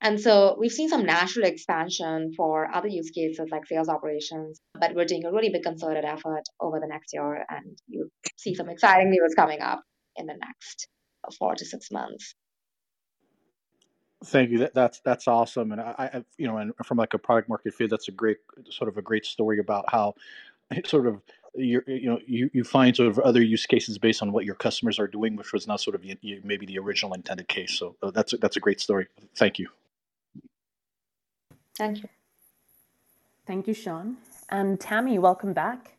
[0.00, 4.96] And so we've seen some natural expansion for other use cases like sales operations, but
[4.96, 8.68] we're doing a really big concerted effort over the next year, and you see some
[8.68, 9.80] exciting news coming up
[10.16, 10.88] in the next
[11.38, 12.34] four to six months.
[14.24, 14.58] Thank you.
[14.58, 17.74] That, that's that's awesome, and I, I, you know, and from like a product market
[17.74, 18.38] fit, that's a great
[18.70, 20.14] sort of a great story about how
[20.86, 21.20] sort of
[21.54, 24.54] you you know you, you find sort of other use cases based on what your
[24.54, 26.04] customers are doing, which was not sort of
[26.44, 27.72] maybe the original intended case.
[27.72, 29.08] So uh, that's a, that's a great story.
[29.36, 29.68] Thank you.
[31.76, 32.08] Thank you.
[33.46, 34.18] Thank you, Sean.
[34.48, 35.96] And Tammy, welcome back.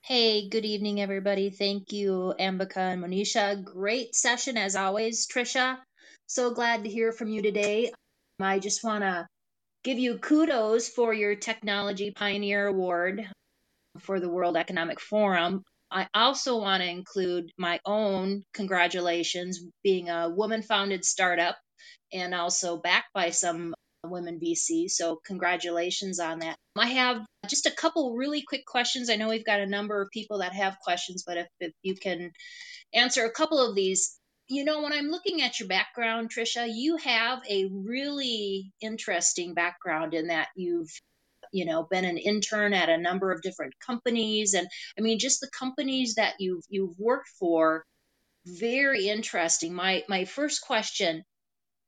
[0.00, 1.50] Hey, good evening, everybody.
[1.50, 3.64] Thank you, Ambika and Monisha.
[3.64, 5.78] Great session as always, Trisha.
[6.34, 7.88] So glad to hear from you today.
[8.40, 9.26] Um, I just want to
[9.84, 13.28] give you kudos for your Technology Pioneer Award
[13.98, 15.62] for the World Economic Forum.
[15.90, 21.58] I also want to include my own congratulations being a woman founded startup
[22.14, 24.88] and also backed by some women VC.
[24.88, 26.56] So, congratulations on that.
[26.78, 29.10] I have just a couple really quick questions.
[29.10, 31.94] I know we've got a number of people that have questions, but if, if you
[31.94, 32.30] can
[32.94, 34.18] answer a couple of these.
[34.52, 40.12] You know, when I'm looking at your background, Trisha, you have a really interesting background
[40.12, 40.90] in that you've
[41.52, 44.52] you know been an intern at a number of different companies.
[44.52, 47.84] And i mean just the companies that you've you've worked for
[48.46, 49.72] very interesting.
[49.72, 51.24] My my first question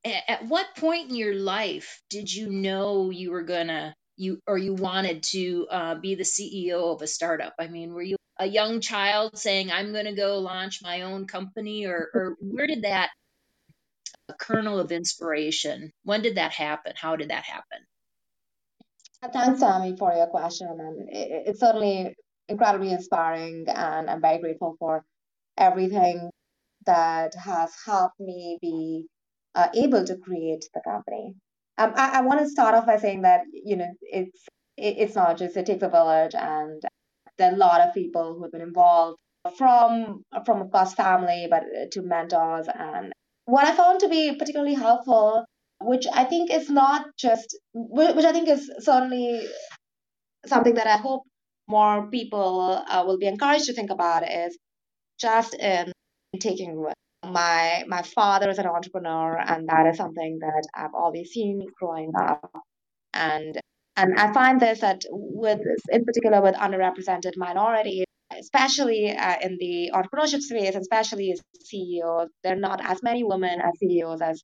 [0.04, 4.72] at what point in your life did you know you were gonna you or you
[4.72, 7.54] wanted to uh, be the ceo of a startup?
[7.58, 11.26] I mean were you a young child saying i'm going to go launch my own
[11.26, 13.10] company or, or where did that
[14.40, 17.78] kernel of inspiration when did that happen how did that happen
[19.32, 20.68] Thanks, Tammy, for your question.
[20.68, 22.14] And it's certainly
[22.48, 25.04] incredibly inspiring, and I'm very grateful for
[25.58, 26.30] everything
[26.86, 29.06] that has helped me be
[29.54, 31.34] uh, able to create the company.
[31.78, 35.14] Um, I, I want to start off by saying that you know it's it, it's
[35.16, 36.82] not just it takes a village, and
[37.38, 39.18] there are a lot of people who have been involved
[39.58, 42.66] from from of family, but to mentors.
[42.74, 43.12] And
[43.46, 45.44] what I found to be particularly helpful
[45.80, 49.46] which I think is not just, which I think is certainly
[50.46, 51.22] something that I hope
[51.68, 54.56] more people uh, will be encouraged to think about is
[55.18, 55.92] just in
[56.40, 56.94] taking risks.
[57.24, 62.12] My my father is an entrepreneur, and that is something that I've always seen growing
[62.18, 62.50] up.
[63.14, 63.58] And
[63.96, 68.06] and I find this that with in particular with underrepresented minorities,
[68.38, 73.60] especially uh, in the entrepreneurship space, especially as CEOs, there are not as many women
[73.60, 74.42] as CEOs as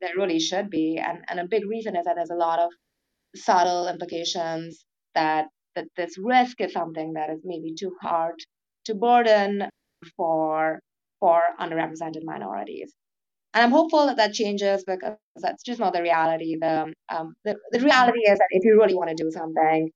[0.00, 0.98] there really should be.
[0.98, 2.70] And, and a big reason is that there's a lot of
[3.36, 4.84] subtle implications
[5.14, 8.34] that, that this risk is something that is maybe too hard
[8.86, 9.68] to burden
[10.16, 10.80] for,
[11.20, 12.92] for underrepresented minorities.
[13.52, 16.56] And I'm hopeful that that changes because that's just not the reality.
[16.60, 19.90] The, um, the, the reality is that if you really want to do something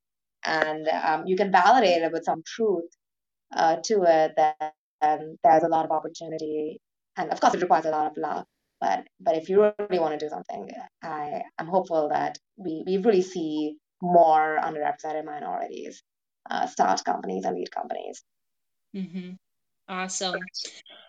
[0.44, 2.90] and um, you can validate it with some truth
[3.54, 6.80] uh, to it, then there's a lot of opportunity.
[7.16, 8.46] And of course, it requires a lot of luck.
[8.80, 10.68] But but if you really want to do something,
[11.02, 16.02] I I'm hopeful that we, we really see more underrepresented minorities
[16.50, 18.22] uh, start companies and lead companies.
[18.94, 19.30] Mm-hmm.
[19.88, 20.40] Awesome.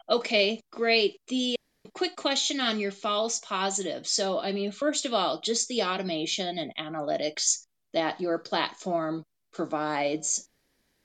[0.10, 1.19] Okay, great.
[1.27, 1.55] The
[1.93, 4.08] quick question on your false positive.
[4.08, 10.48] So, I mean, first of all, just the automation and analytics that your platform provides,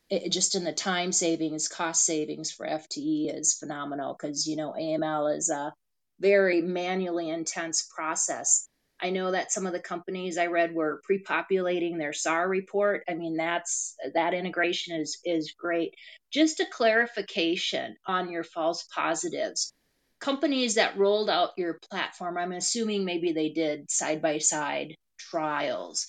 [0.09, 4.75] it, just in the time savings, cost savings for FTE is phenomenal because, you know,
[4.79, 5.73] AML is a
[6.19, 8.69] very manually intense process.
[9.03, 13.03] I know that some of the companies I read were pre-populating their SAR report.
[13.09, 15.95] I mean, that's that integration is is great.
[16.31, 19.73] Just a clarification on your false positives.
[20.21, 26.07] Companies that rolled out your platform, I'm assuming maybe they did side by side trials.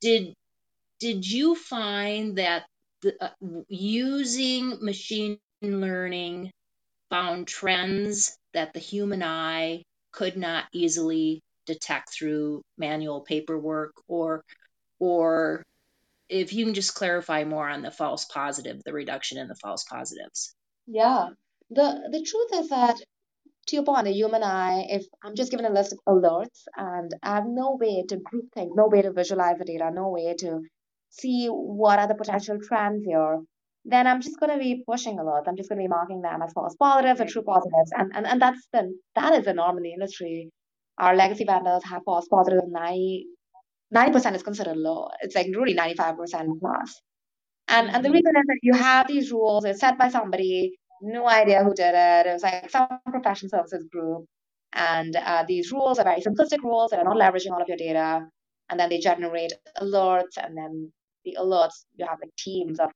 [0.00, 0.34] Did
[1.00, 2.66] did you find that
[3.02, 3.30] the, uh,
[3.68, 6.50] using machine learning
[7.10, 9.82] found trends that the human eye
[10.12, 13.92] could not easily detect through manual paperwork?
[14.08, 14.42] Or
[14.98, 15.62] or
[16.28, 19.84] if you can just clarify more on the false positive the reduction in the false
[19.84, 20.52] positives.
[20.86, 21.30] Yeah.
[21.70, 23.00] The the truth is that
[23.66, 27.12] to your point the human eye if i'm just given a list of alerts and
[27.22, 30.34] i have no way to group things no way to visualize the data no way
[30.38, 30.60] to
[31.10, 33.40] see what are the potential trends here
[33.84, 35.48] then I'm just going to be pushing a lot.
[35.48, 37.90] I'm just going to be marking them as false positives or true positives.
[37.96, 40.50] And, and, and that's the, that is the norm in the industry.
[40.98, 43.26] Our legacy vendors have false positives 90,
[43.94, 45.08] 90% is considered low.
[45.20, 47.00] It's like really 95% plus.
[47.68, 48.14] And, and the mm-hmm.
[48.14, 51.94] reason is that you have these rules, it's set by somebody, no idea who did
[51.94, 52.26] it.
[52.26, 54.26] It was like some professional services group.
[54.72, 57.76] And uh, these rules are very simplistic rules that are not leveraging all of your
[57.76, 58.26] data.
[58.70, 60.36] And then they generate alerts.
[60.42, 60.92] And then
[61.24, 62.90] the alerts, you have like teams of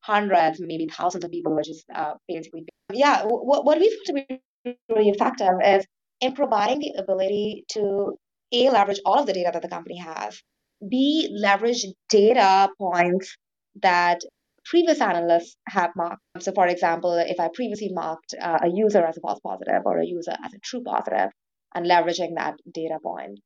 [0.00, 4.12] hundreds, maybe thousands of people, which is uh, basically, yeah, what, what we found to
[4.12, 5.86] be really effective is
[6.20, 8.16] in providing the ability to
[8.52, 10.42] A, leverage all of the data that the company has,
[10.86, 13.36] B, leverage data points
[13.82, 14.20] that
[14.64, 16.22] previous analysts have marked.
[16.40, 19.98] So, for example, if I previously marked uh, a user as a false positive or
[19.98, 21.30] a user as a true positive,
[21.74, 23.40] and leveraging that data point.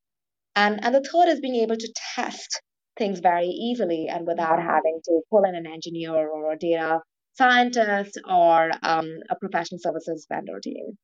[0.55, 2.61] And, and the third is being able to test
[2.99, 7.01] things very easily and without having to pull in an engineer or a data
[7.35, 10.99] scientist or um, a professional services vendor team.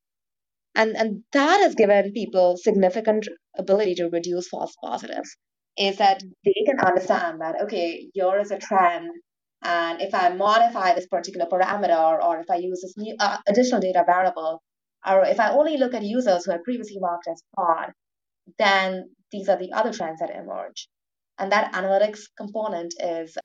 [0.75, 5.37] And, and that has given people significant ability to reduce false positives
[5.79, 9.09] is that they can understand that, okay, here is a trend
[9.65, 13.81] and if I modify this particular parameter, or if I use this new uh, additional
[13.81, 14.62] data variable,
[15.07, 17.93] or if I only look at users who are previously marked as fraud,
[18.59, 20.89] then these are the other trends that emerge.
[21.39, 23.37] And that analytics component is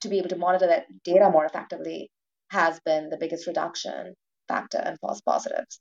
[0.00, 2.10] to be able to monitor that data more effectively
[2.50, 4.14] has been the biggest reduction
[4.48, 5.80] factor in false positives.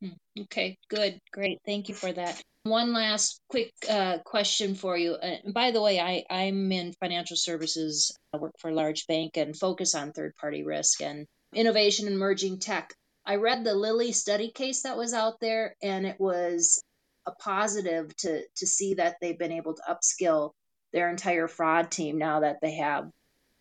[0.00, 1.58] Hmm, okay, good, great.
[1.64, 2.42] Thank you for that.
[2.64, 5.12] One last quick uh, question for you.
[5.12, 8.16] Uh, by the way, I, I'm in financial services.
[8.32, 12.16] I work for a large bank and focus on third party risk and innovation and
[12.16, 12.94] emerging tech.
[13.26, 16.82] I read the Lili study case that was out there, and it was
[17.26, 20.52] a positive to to see that they've been able to upskill
[20.94, 23.10] their entire fraud team now that they have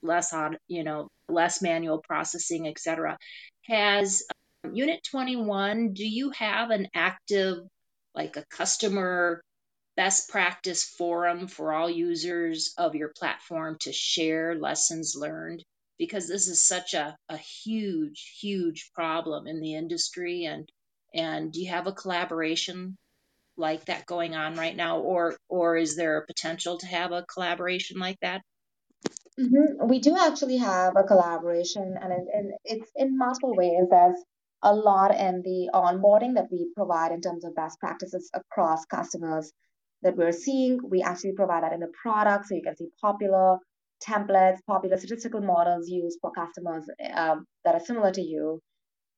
[0.01, 3.17] less on you know less manual processing, etc.
[3.63, 4.23] Has
[4.63, 5.91] um, Unit 21?
[5.91, 7.67] Do you have an active
[8.15, 9.41] like a customer
[9.95, 15.63] best practice forum for all users of your platform to share lessons learned
[15.99, 20.69] because this is such a, a huge huge problem in the industry and
[21.13, 22.97] and do you have a collaboration
[23.55, 27.25] like that going on right now or or is there a potential to have a
[27.31, 28.41] collaboration like that
[29.39, 29.87] mm-hmm.
[29.87, 34.17] we do actually have a collaboration and, and it's in multiple ways there's
[34.63, 39.51] a lot in the onboarding that we provide in terms of best practices across customers
[40.01, 40.79] that we're seeing.
[40.89, 43.57] We actually provide that in the product, so you can see popular
[44.03, 48.59] templates, popular statistical models used for customers um, that are similar to you,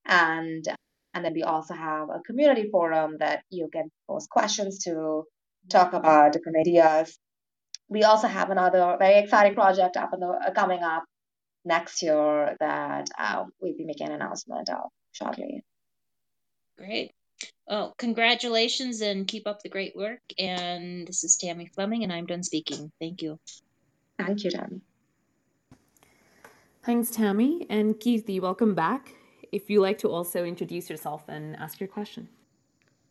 [0.05, 0.65] and
[1.13, 5.23] and then we also have a community forum that you can post questions to,
[5.69, 7.17] talk about different ideas.
[7.89, 11.03] We also have another very exciting project up the, coming up
[11.65, 15.63] next year that uh, we'll be making an announcement of shortly.
[16.77, 17.11] Great.
[17.67, 20.21] Oh, congratulations and keep up the great work.
[20.37, 22.91] And this is Tammy Fleming, and I'm done speaking.
[22.99, 23.39] Thank you.
[24.17, 24.81] Thank you, Tammy.
[26.83, 27.65] Thanks, Tammy.
[27.69, 29.13] And Kirti, welcome back.
[29.51, 32.29] If you like to also introduce yourself and ask your question.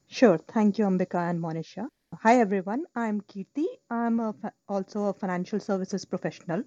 [0.07, 0.39] Sure.
[0.39, 1.89] Thank you, Ambika and Monisha.
[2.23, 2.85] Hi, everyone.
[2.95, 3.65] I'm Kirti.
[3.91, 4.35] I'm a
[4.69, 6.63] also a financial services professional,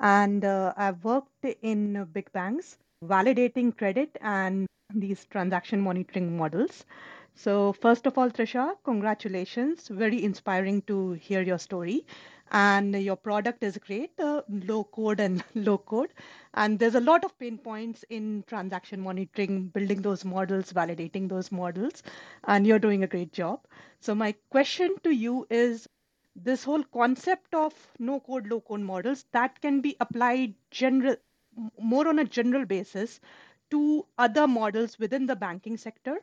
[0.00, 6.84] and uh, I've worked in big banks validating credit and these transaction monitoring models.
[7.34, 9.88] So, first of all, Trisha, congratulations.
[9.88, 12.04] Very inspiring to hear your story.
[12.50, 16.12] And your product is great, uh, low code and low code.
[16.54, 21.52] And there's a lot of pain points in transaction monitoring, building those models, validating those
[21.52, 22.02] models.
[22.44, 23.60] And you're doing a great job.
[24.00, 25.88] So, my question to you is
[26.44, 31.16] this whole concept of no code, low code models that can be applied general
[31.80, 33.20] more on a general basis
[33.70, 36.18] to other models within the banking sector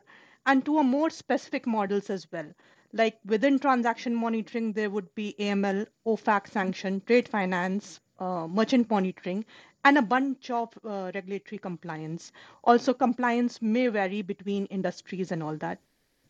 [0.46, 2.46] and to a more specific models as well.
[2.92, 9.44] Like within transaction monitoring, there would be AML, OFAC sanction, trade finance, uh, merchant monitoring,
[9.84, 12.32] and a bunch of uh, regulatory compliance.
[12.64, 15.78] Also, compliance may vary between industries and all that,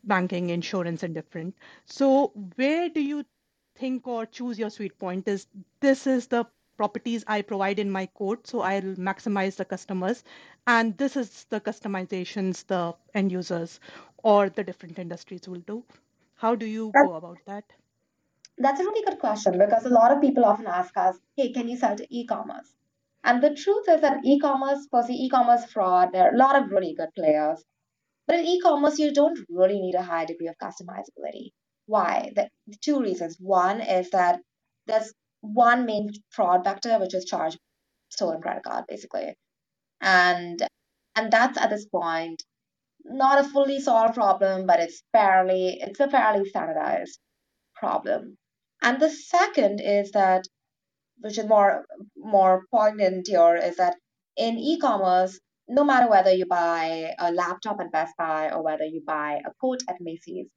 [0.03, 1.55] banking, insurance, and different.
[1.85, 3.23] So, where do you
[3.77, 5.27] think or choose your sweet point?
[5.27, 5.47] Is
[5.79, 6.45] this is the
[6.77, 8.47] properties I provide in my code.
[8.47, 10.23] So I'll maximize the customers.
[10.67, 13.79] And this is the customizations the end users
[14.23, 15.83] or the different industries will do.
[16.35, 17.63] How do you go about that?
[18.59, 21.67] That's a really good question because a lot of people often ask us, hey, can
[21.67, 22.73] you sell to e commerce?
[23.23, 26.37] And the truth is that e commerce, for the e commerce fraud, there are a
[26.37, 27.63] lot of really good players.
[28.27, 31.51] But in e commerce, you don't really need a high degree of customizability.
[31.87, 32.31] Why?
[32.35, 32.49] The,
[32.81, 33.37] two reasons.
[33.39, 34.41] One is that
[34.87, 37.57] there's one main fraud vector, which is charge
[38.09, 39.35] stolen credit card, basically.
[40.01, 40.61] And
[41.15, 42.43] and that's at this point
[43.05, 47.19] not a fully solved problem, but it's fairly it's a fairly standardized
[47.75, 48.37] problem.
[48.81, 50.45] And the second is that,
[51.19, 51.85] which is more
[52.17, 53.97] more poignant here, is that
[54.37, 59.01] in e-commerce, no matter whether you buy a laptop at Best Buy or whether you
[59.05, 60.47] buy a coat at Macy's,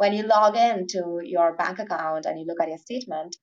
[0.00, 3.36] when you log in to your bank account and you look at your statement,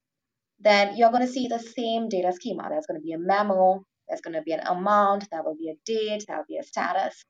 [0.59, 2.67] then you're going to see the same data schema.
[2.67, 5.69] There's going to be a memo, there's going to be an amount, there will be
[5.69, 7.23] a date, there will be a status.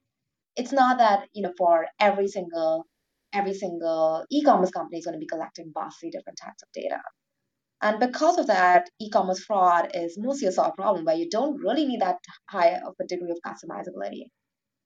[0.56, 2.86] It's not that, you know, for every single
[3.34, 7.02] every single e-commerce company is going to be collecting vastly different types of data.
[7.82, 11.86] And because of that, e-commerce fraud is mostly a solved problem where you don't really
[11.86, 12.20] need that
[12.50, 14.28] high of a degree of customizability.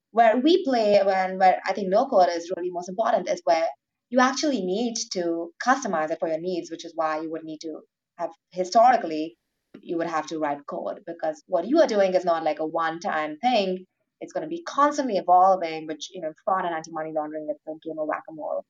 [0.10, 3.68] Where we play when where I think no code is really most important is where
[4.12, 7.62] you actually need to customize it for your needs, which is why you would need
[7.62, 7.80] to
[8.18, 9.38] have historically
[9.82, 12.66] you would have to write code because what you are doing is not like a
[12.66, 13.86] one-time thing.
[14.20, 17.72] It's going to be constantly evolving, which you know fraud and anti-money laundering is a
[17.88, 18.66] game of whack-a-mole.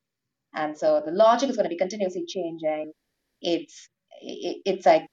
[0.53, 2.91] And so the logic is going to be continuously changing.
[3.41, 3.89] It's
[4.21, 5.07] it, it's like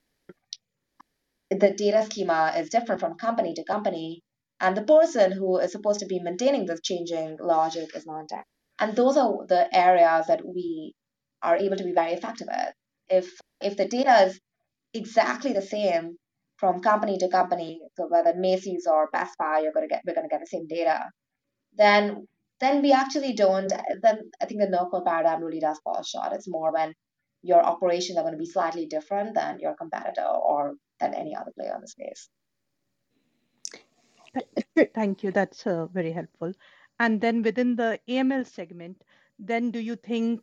[1.51, 4.23] the data schema is different from company to company,
[4.61, 8.45] and the person who is supposed to be maintaining this changing logic is not there.
[8.79, 10.95] And those are the areas that we
[11.43, 12.75] are able to be very effective at.
[13.09, 14.41] If if the data is
[14.95, 16.17] exactly the same
[16.57, 20.29] from company to company, so whether Macy's or Best Buy, you're gonna get we're gonna
[20.29, 21.11] get the same data,
[21.77, 22.27] then
[22.61, 23.73] then we actually don't.
[24.03, 26.33] Then I think the no code paradigm really does fall short.
[26.33, 26.95] It's more when
[27.43, 31.53] your operations are going to be slightly different than your competitor or than any other
[31.57, 32.29] player in the space.
[34.95, 35.31] Thank you.
[35.31, 36.53] That's uh, very helpful.
[37.01, 39.03] And then within the AML segment,
[39.39, 40.43] then do you think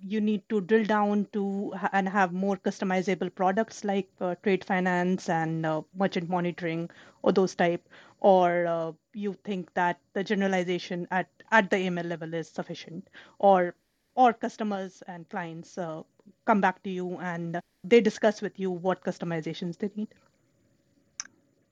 [0.00, 5.28] you need to drill down to and have more customizable products like uh, trade finance
[5.28, 6.90] and uh, merchant monitoring
[7.22, 7.88] or those type
[8.20, 13.74] or uh, you think that the generalization at at the AML level is sufficient or
[14.14, 16.02] or customers and clients uh,
[16.44, 20.08] come back to you and they discuss with you what customizations they need?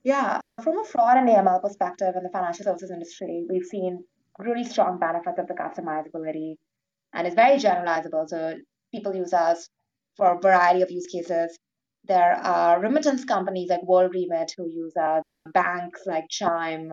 [0.04, 4.04] Yeah, from a fraud and AML perspective in the financial services industry, we've seen
[4.38, 6.56] really strong benefits of the customizability
[7.12, 8.28] and it's very generalizable.
[8.28, 8.54] So
[8.92, 9.68] people use us
[10.16, 11.56] for a variety of use cases.
[12.04, 15.22] There are remittance companies like World Remit who use us,
[15.52, 16.90] banks like Chime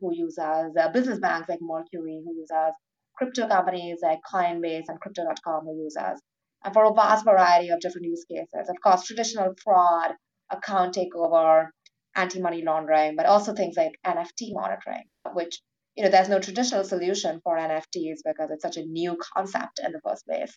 [0.00, 2.74] who use us, uh, business banks like Mercury who use us,
[3.16, 6.20] crypto companies like Coinbase and Crypto.com who use us
[6.64, 8.68] and for a vast variety of different use cases.
[8.68, 10.12] Of course, traditional fraud,
[10.50, 11.68] account takeover,
[12.14, 15.60] anti-money laundering, but also things like NFT monitoring, which
[15.96, 19.92] you know there's no traditional solution for NFTs because it's such a new concept in
[19.92, 20.56] the first place.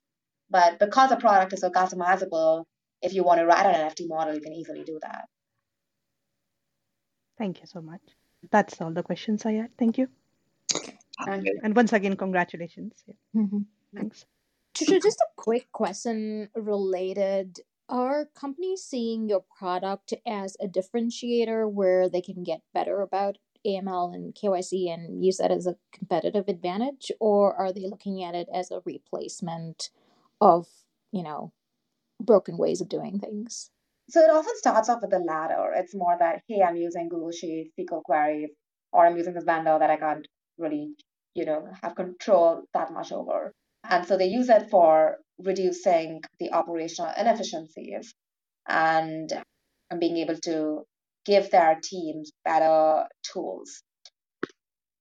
[0.49, 2.65] But because the product is so customizable,
[3.01, 5.25] if you want to write an NFT model, you can easily do that.
[7.37, 8.01] Thank you so much.
[8.49, 9.77] That's all the questions I had.
[9.77, 10.07] Thank you.
[11.27, 13.03] And once again, congratulations.
[13.05, 13.13] Yeah.
[13.35, 13.59] Mm-hmm.
[13.95, 14.25] Thanks.
[14.75, 17.59] Trisha, just a quick question related.
[17.89, 24.13] Are companies seeing your product as a differentiator where they can get better about AML
[24.13, 27.11] and KYC and use that as a competitive advantage?
[27.19, 29.89] Or are they looking at it as a replacement
[30.41, 30.67] of,
[31.11, 31.51] you know,
[32.21, 33.71] broken ways of doing things?
[34.09, 35.73] So it often starts off with the latter.
[35.75, 38.49] It's more that, hey, I'm using Google Sheets, SQL queries,
[38.93, 40.27] or I'm using this vendor that I can't
[40.57, 40.95] really,
[41.33, 43.51] you know, have control that much over.
[43.89, 48.13] And so they use it for reducing the operational inefficiencies
[48.67, 49.31] and,
[49.99, 50.83] being able to
[51.27, 53.83] give their teams better tools.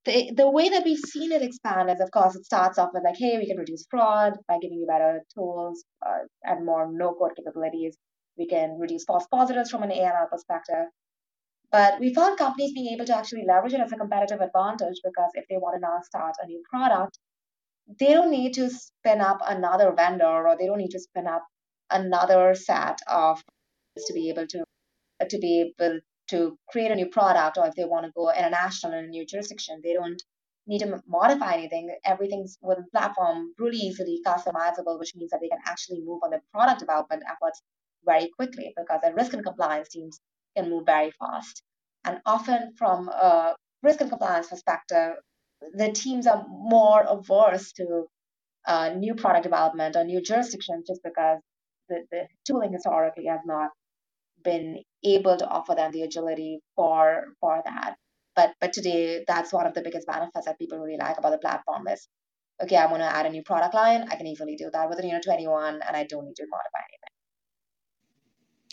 [0.04, 3.04] The, the way that we've seen it expand is, of course, it starts off with
[3.04, 7.14] like, hey, we can reduce fraud by giving you better tools uh, and more no
[7.14, 7.96] code capabilities.
[8.36, 10.86] We can reduce false positives from an AML perspective.
[11.72, 15.30] But we found companies being able to actually leverage it as a competitive advantage because
[15.34, 17.18] if they want to now start a new product,
[17.98, 21.44] they don't need to spin up another vendor or they don't need to spin up
[21.90, 23.42] another set of
[23.96, 24.64] to be able to
[25.30, 28.92] to be able to create a new product or if they want to go international
[28.98, 30.22] in a new jurisdiction they don't
[30.68, 31.94] need to modify anything.
[32.04, 36.30] Everything's with the platform really easily customizable which means that they can actually move on
[36.30, 37.62] the product development efforts
[38.04, 40.20] very quickly because the risk and compliance teams
[40.56, 41.62] can move very fast.
[42.04, 45.16] And often from a risk and compliance perspective
[45.72, 48.06] the teams are more averse to
[48.66, 51.38] uh, new product development or new jurisdictions just because
[51.88, 53.70] the, the tooling historically has not
[54.46, 57.96] been able to offer them the agility for for that.
[58.34, 61.38] But but today that's one of the biggest benefits that people really like about the
[61.38, 62.08] platform is
[62.62, 64.98] okay, I want to add a new product line, I can easily do that with
[64.98, 67.16] a Unit 21 and I don't need to modify anything.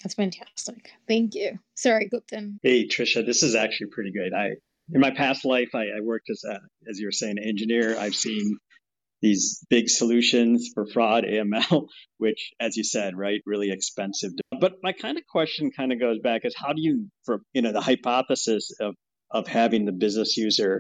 [0.02, 0.92] That's fantastic.
[1.08, 1.60] Thank you.
[1.76, 2.60] Sorry, Guptan.
[2.62, 4.34] Hey, Trisha, this is actually pretty good.
[4.34, 4.52] I
[4.94, 6.60] in my past life, I, I worked as a,
[6.90, 7.98] as you were saying, engineer.
[7.98, 8.58] I've seen
[9.24, 14.32] these big solutions for fraud, AML, which, as you said, right, really expensive.
[14.60, 17.62] But my kind of question kind of goes back is how do you, for you
[17.62, 18.96] know, the hypothesis of
[19.32, 20.80] of having the business user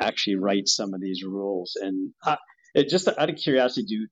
[0.00, 1.78] actually write some of these rules.
[1.80, 2.36] And uh,
[2.74, 4.06] it, just out of curiosity, do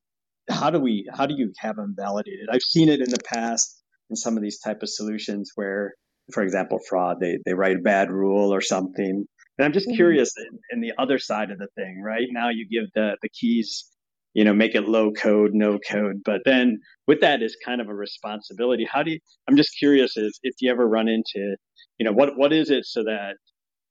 [0.55, 2.49] how do we how do you have them validated?
[2.53, 5.95] I've seen it in the past in some of these type of solutions where,
[6.33, 9.24] for example, fraud they they write a bad rule or something.
[9.61, 9.97] And I'm just mm-hmm.
[9.97, 12.27] curious in, in the other side of the thing, right?
[12.31, 13.85] Now you give the the keys
[14.33, 17.89] you know make it low code no code but then with that is kind of
[17.89, 21.57] a responsibility how do you i'm just curious if, if you ever run into
[21.99, 23.35] you know what what is it so that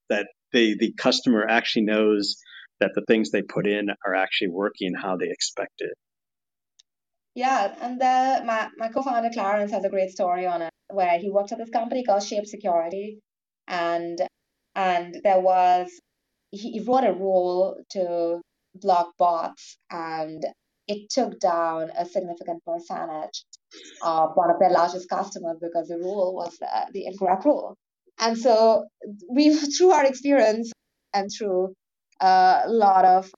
[0.08, 2.36] that the the customer actually knows
[2.80, 5.92] that the things they put in are actually working how they expect it
[7.34, 11.30] yeah and the, my, my co-founder clarence has a great story on it where he
[11.30, 13.18] worked at this company called shape security
[13.68, 14.22] and
[14.74, 15.90] and there was
[16.50, 18.40] he, wrote a rule to
[18.74, 20.44] block bots and
[20.88, 23.44] it took down a significant percentage
[24.02, 27.76] of one of their largest customers because the rule was uh, the incorrect rule.
[28.18, 28.86] And so
[29.30, 30.72] we, through our experience
[31.14, 31.74] and through
[32.20, 33.30] a lot of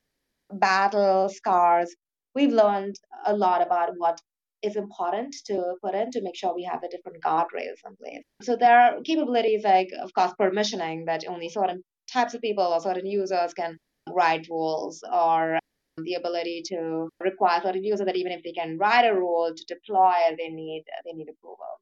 [0.50, 1.94] battle scars,
[2.34, 4.18] we've learned a lot about what
[4.62, 8.24] is important to put in to make sure we have a different guardrails in place.
[8.42, 11.82] So there are capabilities like, of course, permissioning that only certain
[12.12, 15.58] types of people or certain users can write rules or
[15.98, 19.64] the ability to require certain users that even if they can write a rule to
[19.74, 21.80] deploy, they need they need approval.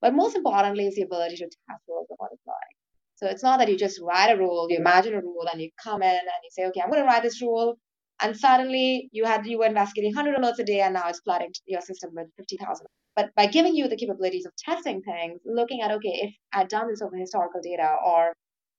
[0.00, 2.76] But most importantly is the ability to test rules before deploying.
[3.14, 5.70] So it's not that you just write a rule, you imagine a rule, and you
[5.82, 7.78] come in and you say, okay, I'm going to write this rule,
[8.20, 11.52] and suddenly you had you were investigating 100 alerts a day, and now it's flooding
[11.66, 12.86] your system with 50,000.
[13.14, 16.88] But by giving you the capabilities of testing things, looking at okay, if I'd done
[16.88, 18.32] this over historical data, or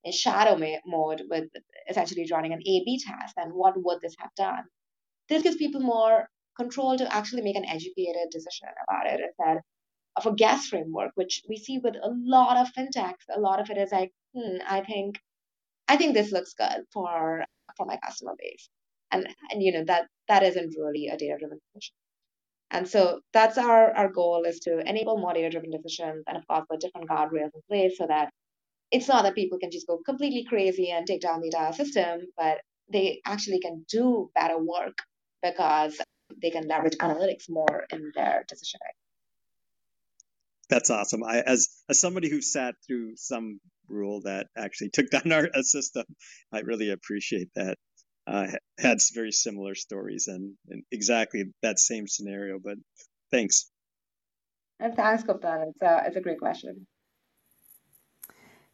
[0.04, 1.48] in shadow mode with
[1.88, 4.64] essentially running an A-B test, then what would this have done?
[5.28, 9.60] This gives people more control to actually make an educated decision about it instead
[10.16, 13.26] of a guess framework, which we see with a lot of fintechs.
[13.34, 15.20] A lot of it is like, hmm, I think,
[15.88, 17.44] I think this looks good for
[17.76, 18.68] for my customer base,
[19.12, 21.94] and and you know that that isn't really a data-driven decision.
[22.70, 26.66] And so that's our, our goal is to enable more data-driven decisions and of course
[26.70, 28.30] put different guardrails in place so that
[28.90, 32.20] it's not that people can just go completely crazy and take down the entire system,
[32.36, 32.58] but
[32.92, 34.98] they actually can do better work
[35.42, 35.98] because
[36.42, 38.94] they can leverage analytics more in their decision making.
[40.70, 41.24] That's awesome.
[41.24, 46.04] I, as as somebody who sat through some rule that actually took down our system,
[46.52, 47.78] I really appreciate that.
[48.28, 48.46] Uh,
[48.78, 52.58] had very similar stories and, and exactly that same scenario.
[52.62, 52.76] But
[53.30, 53.70] thanks.
[54.78, 55.64] And thanks, Gupta.
[55.68, 56.86] It's a, it's a great question.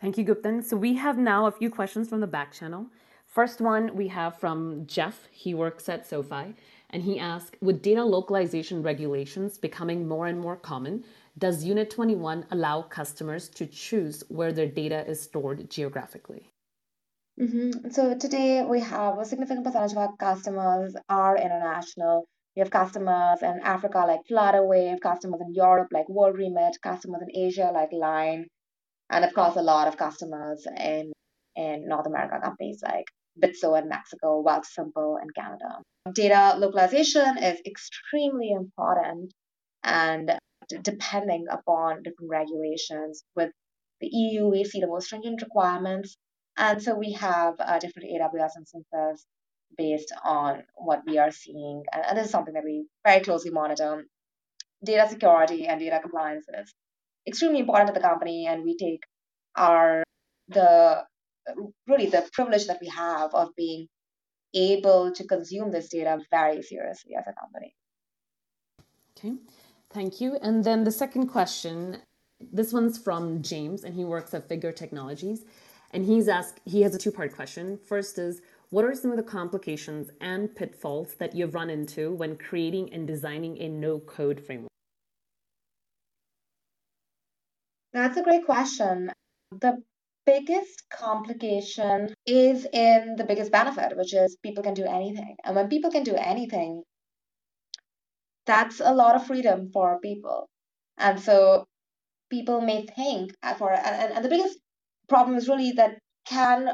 [0.01, 0.65] Thank you, Guptan.
[0.65, 2.87] So we have now a few questions from the back channel.
[3.27, 5.29] First one we have from Jeff.
[5.31, 6.55] He works at SoFi.
[6.91, 11.05] And he asked, with data localization regulations becoming more and more common,
[11.39, 16.51] does Unit 21 allow customers to choose where their data is stored geographically?
[17.41, 17.91] Mm-hmm.
[17.91, 22.27] So today we have a significant percentage of our customers are international.
[22.55, 27.73] We have customers in Africa like Flutterwave, customers in Europe like WorldRemit, customers in Asia
[27.75, 28.47] like Line,
[29.11, 31.13] and of course a lot of customers in
[31.57, 33.07] in North America companies like
[33.43, 35.83] Bitso in Mexico, Wealthsimple in Canada.
[36.15, 39.33] Data localization is extremely important
[39.83, 40.39] and
[40.83, 43.25] depending upon different regulations.
[43.35, 43.51] With
[44.01, 46.17] the EU, we see the most stringent requirements.
[46.57, 49.27] And so we have uh, different AWS instances
[49.77, 51.83] based on what we are seeing.
[51.93, 54.05] And, and this is something that we very closely monitor.
[54.85, 56.73] Data security and data compliance is
[57.27, 59.01] extremely important to the company, and we take
[59.57, 60.03] our
[60.49, 61.05] the
[61.87, 63.89] really the privilege that we have of being
[64.55, 67.75] able to consume this data very seriously as a company.
[69.17, 69.35] Okay,
[69.91, 70.37] thank you.
[70.43, 71.99] And then the second question,
[72.53, 75.45] this one's from James, and he works at Figure Technologies,
[75.95, 77.79] and he's asked he has a two-part question.
[77.79, 82.37] First is what are some of the complications and pitfalls that you've run into when
[82.37, 84.69] creating and designing a no-code framework?
[87.93, 89.13] That's a great question.
[89.53, 89.81] The
[90.27, 95.37] biggest complication is in the biggest benefit, which is people can do anything.
[95.45, 96.83] And when people can do anything,
[98.47, 100.49] that's a lot of freedom for people.
[100.99, 101.67] And so
[102.31, 104.59] people may think for and, and the biggest
[105.09, 106.69] problem is really that can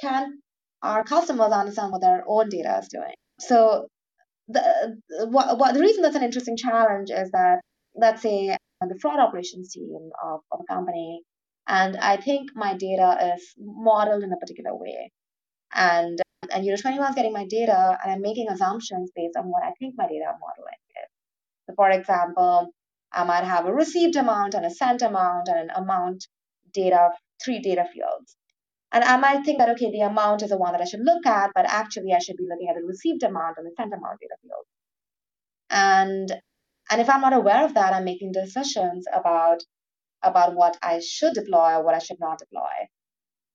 [0.00, 0.38] can
[0.82, 3.14] our customers understand what their own data is doing.
[3.40, 3.88] So
[4.48, 4.96] the
[5.28, 7.60] what, what the reason that's an interesting challenge is that
[7.94, 11.22] let's say I'm the fraud operations team of, of a company
[11.66, 15.10] and I think my data is modeled in a particular way.
[15.74, 16.20] And
[16.52, 19.72] and Unit 21 is getting my data and I'm making assumptions based on what I
[19.78, 21.10] think my data modeling is.
[21.68, 22.70] So for example,
[23.12, 26.26] I might have a received amount and a sent amount and an amount
[26.72, 27.10] data,
[27.42, 28.36] three data fields.
[28.92, 31.26] And I might think that, okay, the amount is the one that I should look
[31.26, 34.20] at, but actually I should be looking at the received amount and the sent amount
[34.20, 34.66] data field.
[35.70, 36.40] And
[36.90, 39.62] and if I'm not aware of that, I'm making decisions about
[40.22, 42.88] about what I should deploy or what I should not deploy.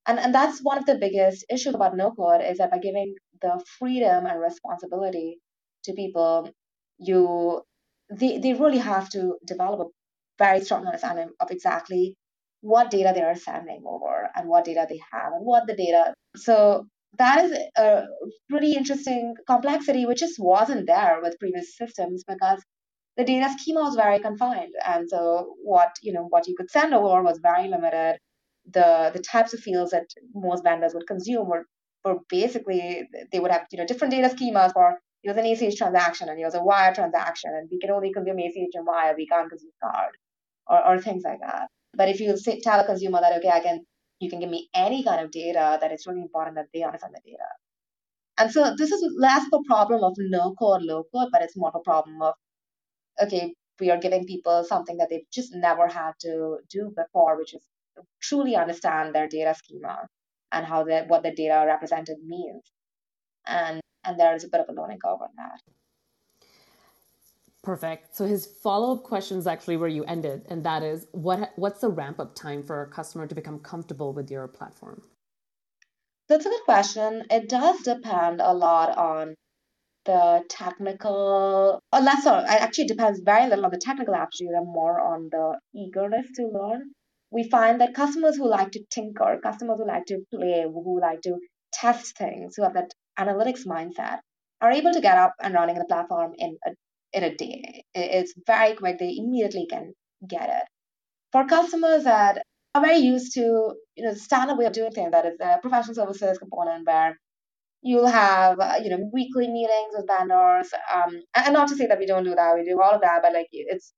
[0.06, 3.14] And and that's one of the biggest issues about no code is that by giving
[3.40, 5.38] the freedom and responsibility
[5.84, 6.50] to people,
[6.98, 7.62] you
[8.10, 9.90] they, they really have to develop a
[10.38, 12.16] very strong understanding of exactly
[12.62, 16.14] what data they are sending over and what data they have and what the data.
[16.36, 16.86] So
[17.18, 18.04] that is a
[18.48, 22.62] pretty interesting complexity which just wasn't there with previous systems because
[23.16, 26.94] the data schema was very confined and so what you know what you could send
[26.94, 28.16] over was very limited
[28.72, 31.66] the the types of fields that most vendors would consume were,
[32.04, 35.76] were basically they would have you know different data schemas for it was an ACH
[35.76, 39.14] transaction and it was a wire transaction and we can only consume ACH and wire
[39.16, 40.16] we can't consume card
[40.66, 43.60] or, or things like that but if you say, tell a consumer that okay I
[43.60, 43.84] can
[44.20, 47.14] you can give me any kind of data that it's really important that they understand
[47.14, 47.50] the data
[48.38, 51.56] and so this is less of a problem of no code low code but it's
[51.56, 52.34] more of a problem of
[53.22, 57.54] okay we are giving people something that they've just never had to do before which
[57.54, 57.62] is
[58.20, 60.06] truly understand their data schema
[60.52, 62.62] and how the, what the data represented means.
[63.46, 65.60] And and there's a bit of a learning curve on that.
[67.62, 68.16] Perfect.
[68.16, 71.88] So his follow-up question is actually where you ended, and that is what what's the
[71.88, 75.02] ramp-up time for a customer to become comfortable with your platform?
[76.28, 77.24] That's a good question.
[77.30, 79.34] It does depend a lot on
[80.04, 84.66] the technical or less or it actually depends very little on the technical aptitude and
[84.66, 86.90] more on the eagerness to learn
[87.32, 91.22] we find that customers who like to tinker, customers who like to play, who like
[91.22, 91.38] to
[91.72, 94.18] test things, who have that analytics mindset,
[94.60, 96.70] are able to get up and running on the platform in a
[97.12, 97.84] in a day.
[97.94, 99.94] It's very quick; they immediately can
[100.28, 100.64] get it.
[101.32, 102.42] For customers that
[102.74, 105.58] are very used to you know the standard way of doing things, that is the
[105.62, 107.18] professional services component where
[107.82, 111.98] you'll have uh, you know weekly meetings with vendors um, and not to say that
[111.98, 113.92] we don't do that we do all of that but like it's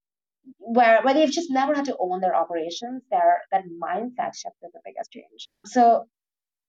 [0.59, 4.73] where where they've just never had to own their operations, their that mindset shift is
[4.73, 5.49] the biggest change.
[5.67, 6.07] So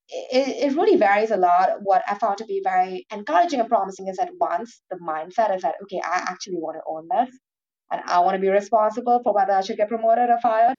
[0.10, 1.70] it, it really varies a lot.
[1.82, 5.64] What I found to be very encouraging and promising is that once the mindset is
[5.64, 7.38] that okay, I actually want to own this
[7.91, 10.76] and I want to be responsible for whether I should get promoted or fired,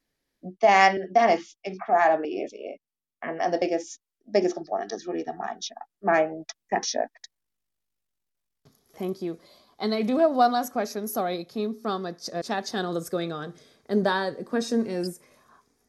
[0.61, 2.81] then then it's incredibly easy.
[3.23, 3.99] And and the biggest
[4.33, 7.29] biggest component is really the mind shift, mindset shift.
[8.95, 9.39] Thank you.
[9.79, 11.07] And I do have one last question.
[11.07, 13.53] Sorry, it came from a, ch- a chat channel that's going on.
[13.87, 15.21] And that question is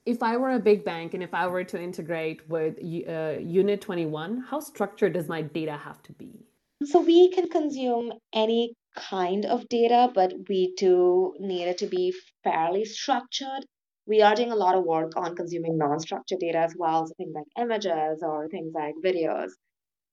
[0.07, 3.81] if I were a big bank and if I were to integrate with uh, Unit
[3.81, 6.45] 21, how structured does my data have to be?
[6.83, 12.13] So we can consume any kind of data, but we do need it to be
[12.43, 13.65] fairly structured.
[14.05, 17.13] We are doing a lot of work on consuming non structured data as well, so
[17.17, 19.49] things like images or things like videos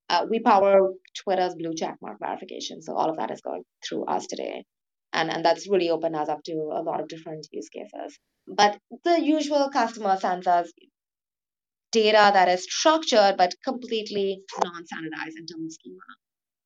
[0.08, 2.82] uh, we power Twitter's blue checkmark verification.
[2.82, 4.64] So all of that is going through us today.
[5.14, 8.18] And, and that's really opened us up to a lot of different use cases.
[8.46, 10.70] But the usual customer sends us
[11.92, 15.96] data that is structured but completely non-standardized in terms schema.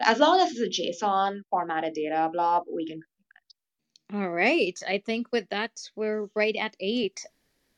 [0.00, 3.00] As long as it's a JSON formatted data blob, we can
[4.10, 4.78] all right.
[4.88, 7.26] I think with that, we're right at eight.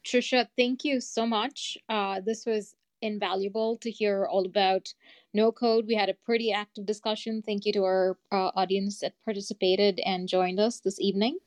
[0.07, 1.77] Trisha, thank you so much.
[1.89, 4.95] Uh, this was invaluable to hear all about
[5.33, 5.87] no code.
[5.87, 7.43] We had a pretty active discussion.
[7.43, 11.39] Thank you to our uh, audience that participated and joined us this evening.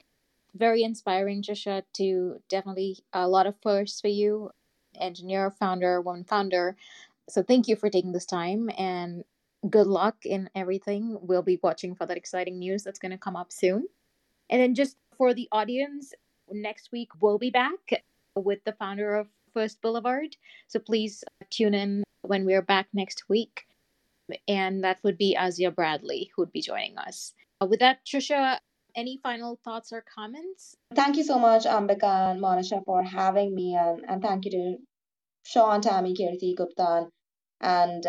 [0.55, 4.51] Very inspiring, Trisha, to definitely a lot of firsts for you,
[4.99, 6.75] engineer, founder, woman founder.
[7.29, 9.23] So thank you for taking this time and
[9.69, 11.17] good luck in everything.
[11.21, 13.87] We'll be watching for that exciting news that's going to come up soon.
[14.49, 16.13] And then just for the audience,
[16.51, 18.03] next week we'll be back
[18.35, 20.35] with the founder of First Boulevard.
[20.67, 23.65] So please tune in when we're back next week.
[24.47, 27.33] And that would be Azia Bradley who would be joining us.
[27.61, 28.59] Uh, with that, Trisha,
[28.95, 30.75] any final thoughts or comments?
[30.93, 33.75] Thank you so much, Ambika and Monisha, for having me.
[33.75, 34.75] And, and thank you to
[35.43, 37.07] Sean, Tammy, Kirti, Gupta,
[37.61, 38.03] and,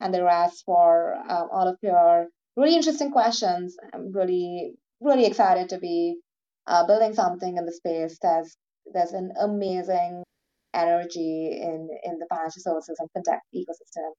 [0.00, 3.76] and the rest for um, all of your really interesting questions.
[3.92, 6.16] I'm really, really excited to be
[6.66, 8.18] uh, building something in the space.
[8.20, 8.56] There's,
[8.92, 10.22] there's an amazing
[10.74, 14.10] energy in, in the financial services and fintech ecosystem.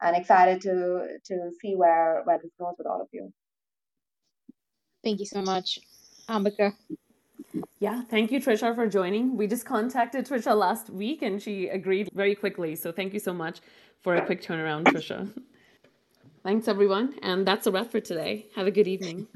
[0.00, 3.32] And excited to to see where where this goes with all of you.
[5.04, 5.78] Thank you so much,
[6.28, 6.74] Ambika.
[7.78, 9.36] Yeah, thank you, Trisha, for joining.
[9.36, 12.74] We just contacted Trisha last week and she agreed very quickly.
[12.74, 13.60] So thank you so much
[14.00, 15.28] for a quick turnaround, Trisha.
[16.42, 17.14] Thanks, everyone.
[17.22, 18.46] And that's a wrap for today.
[18.56, 19.26] Have a good evening.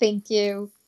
[0.00, 0.72] thank you.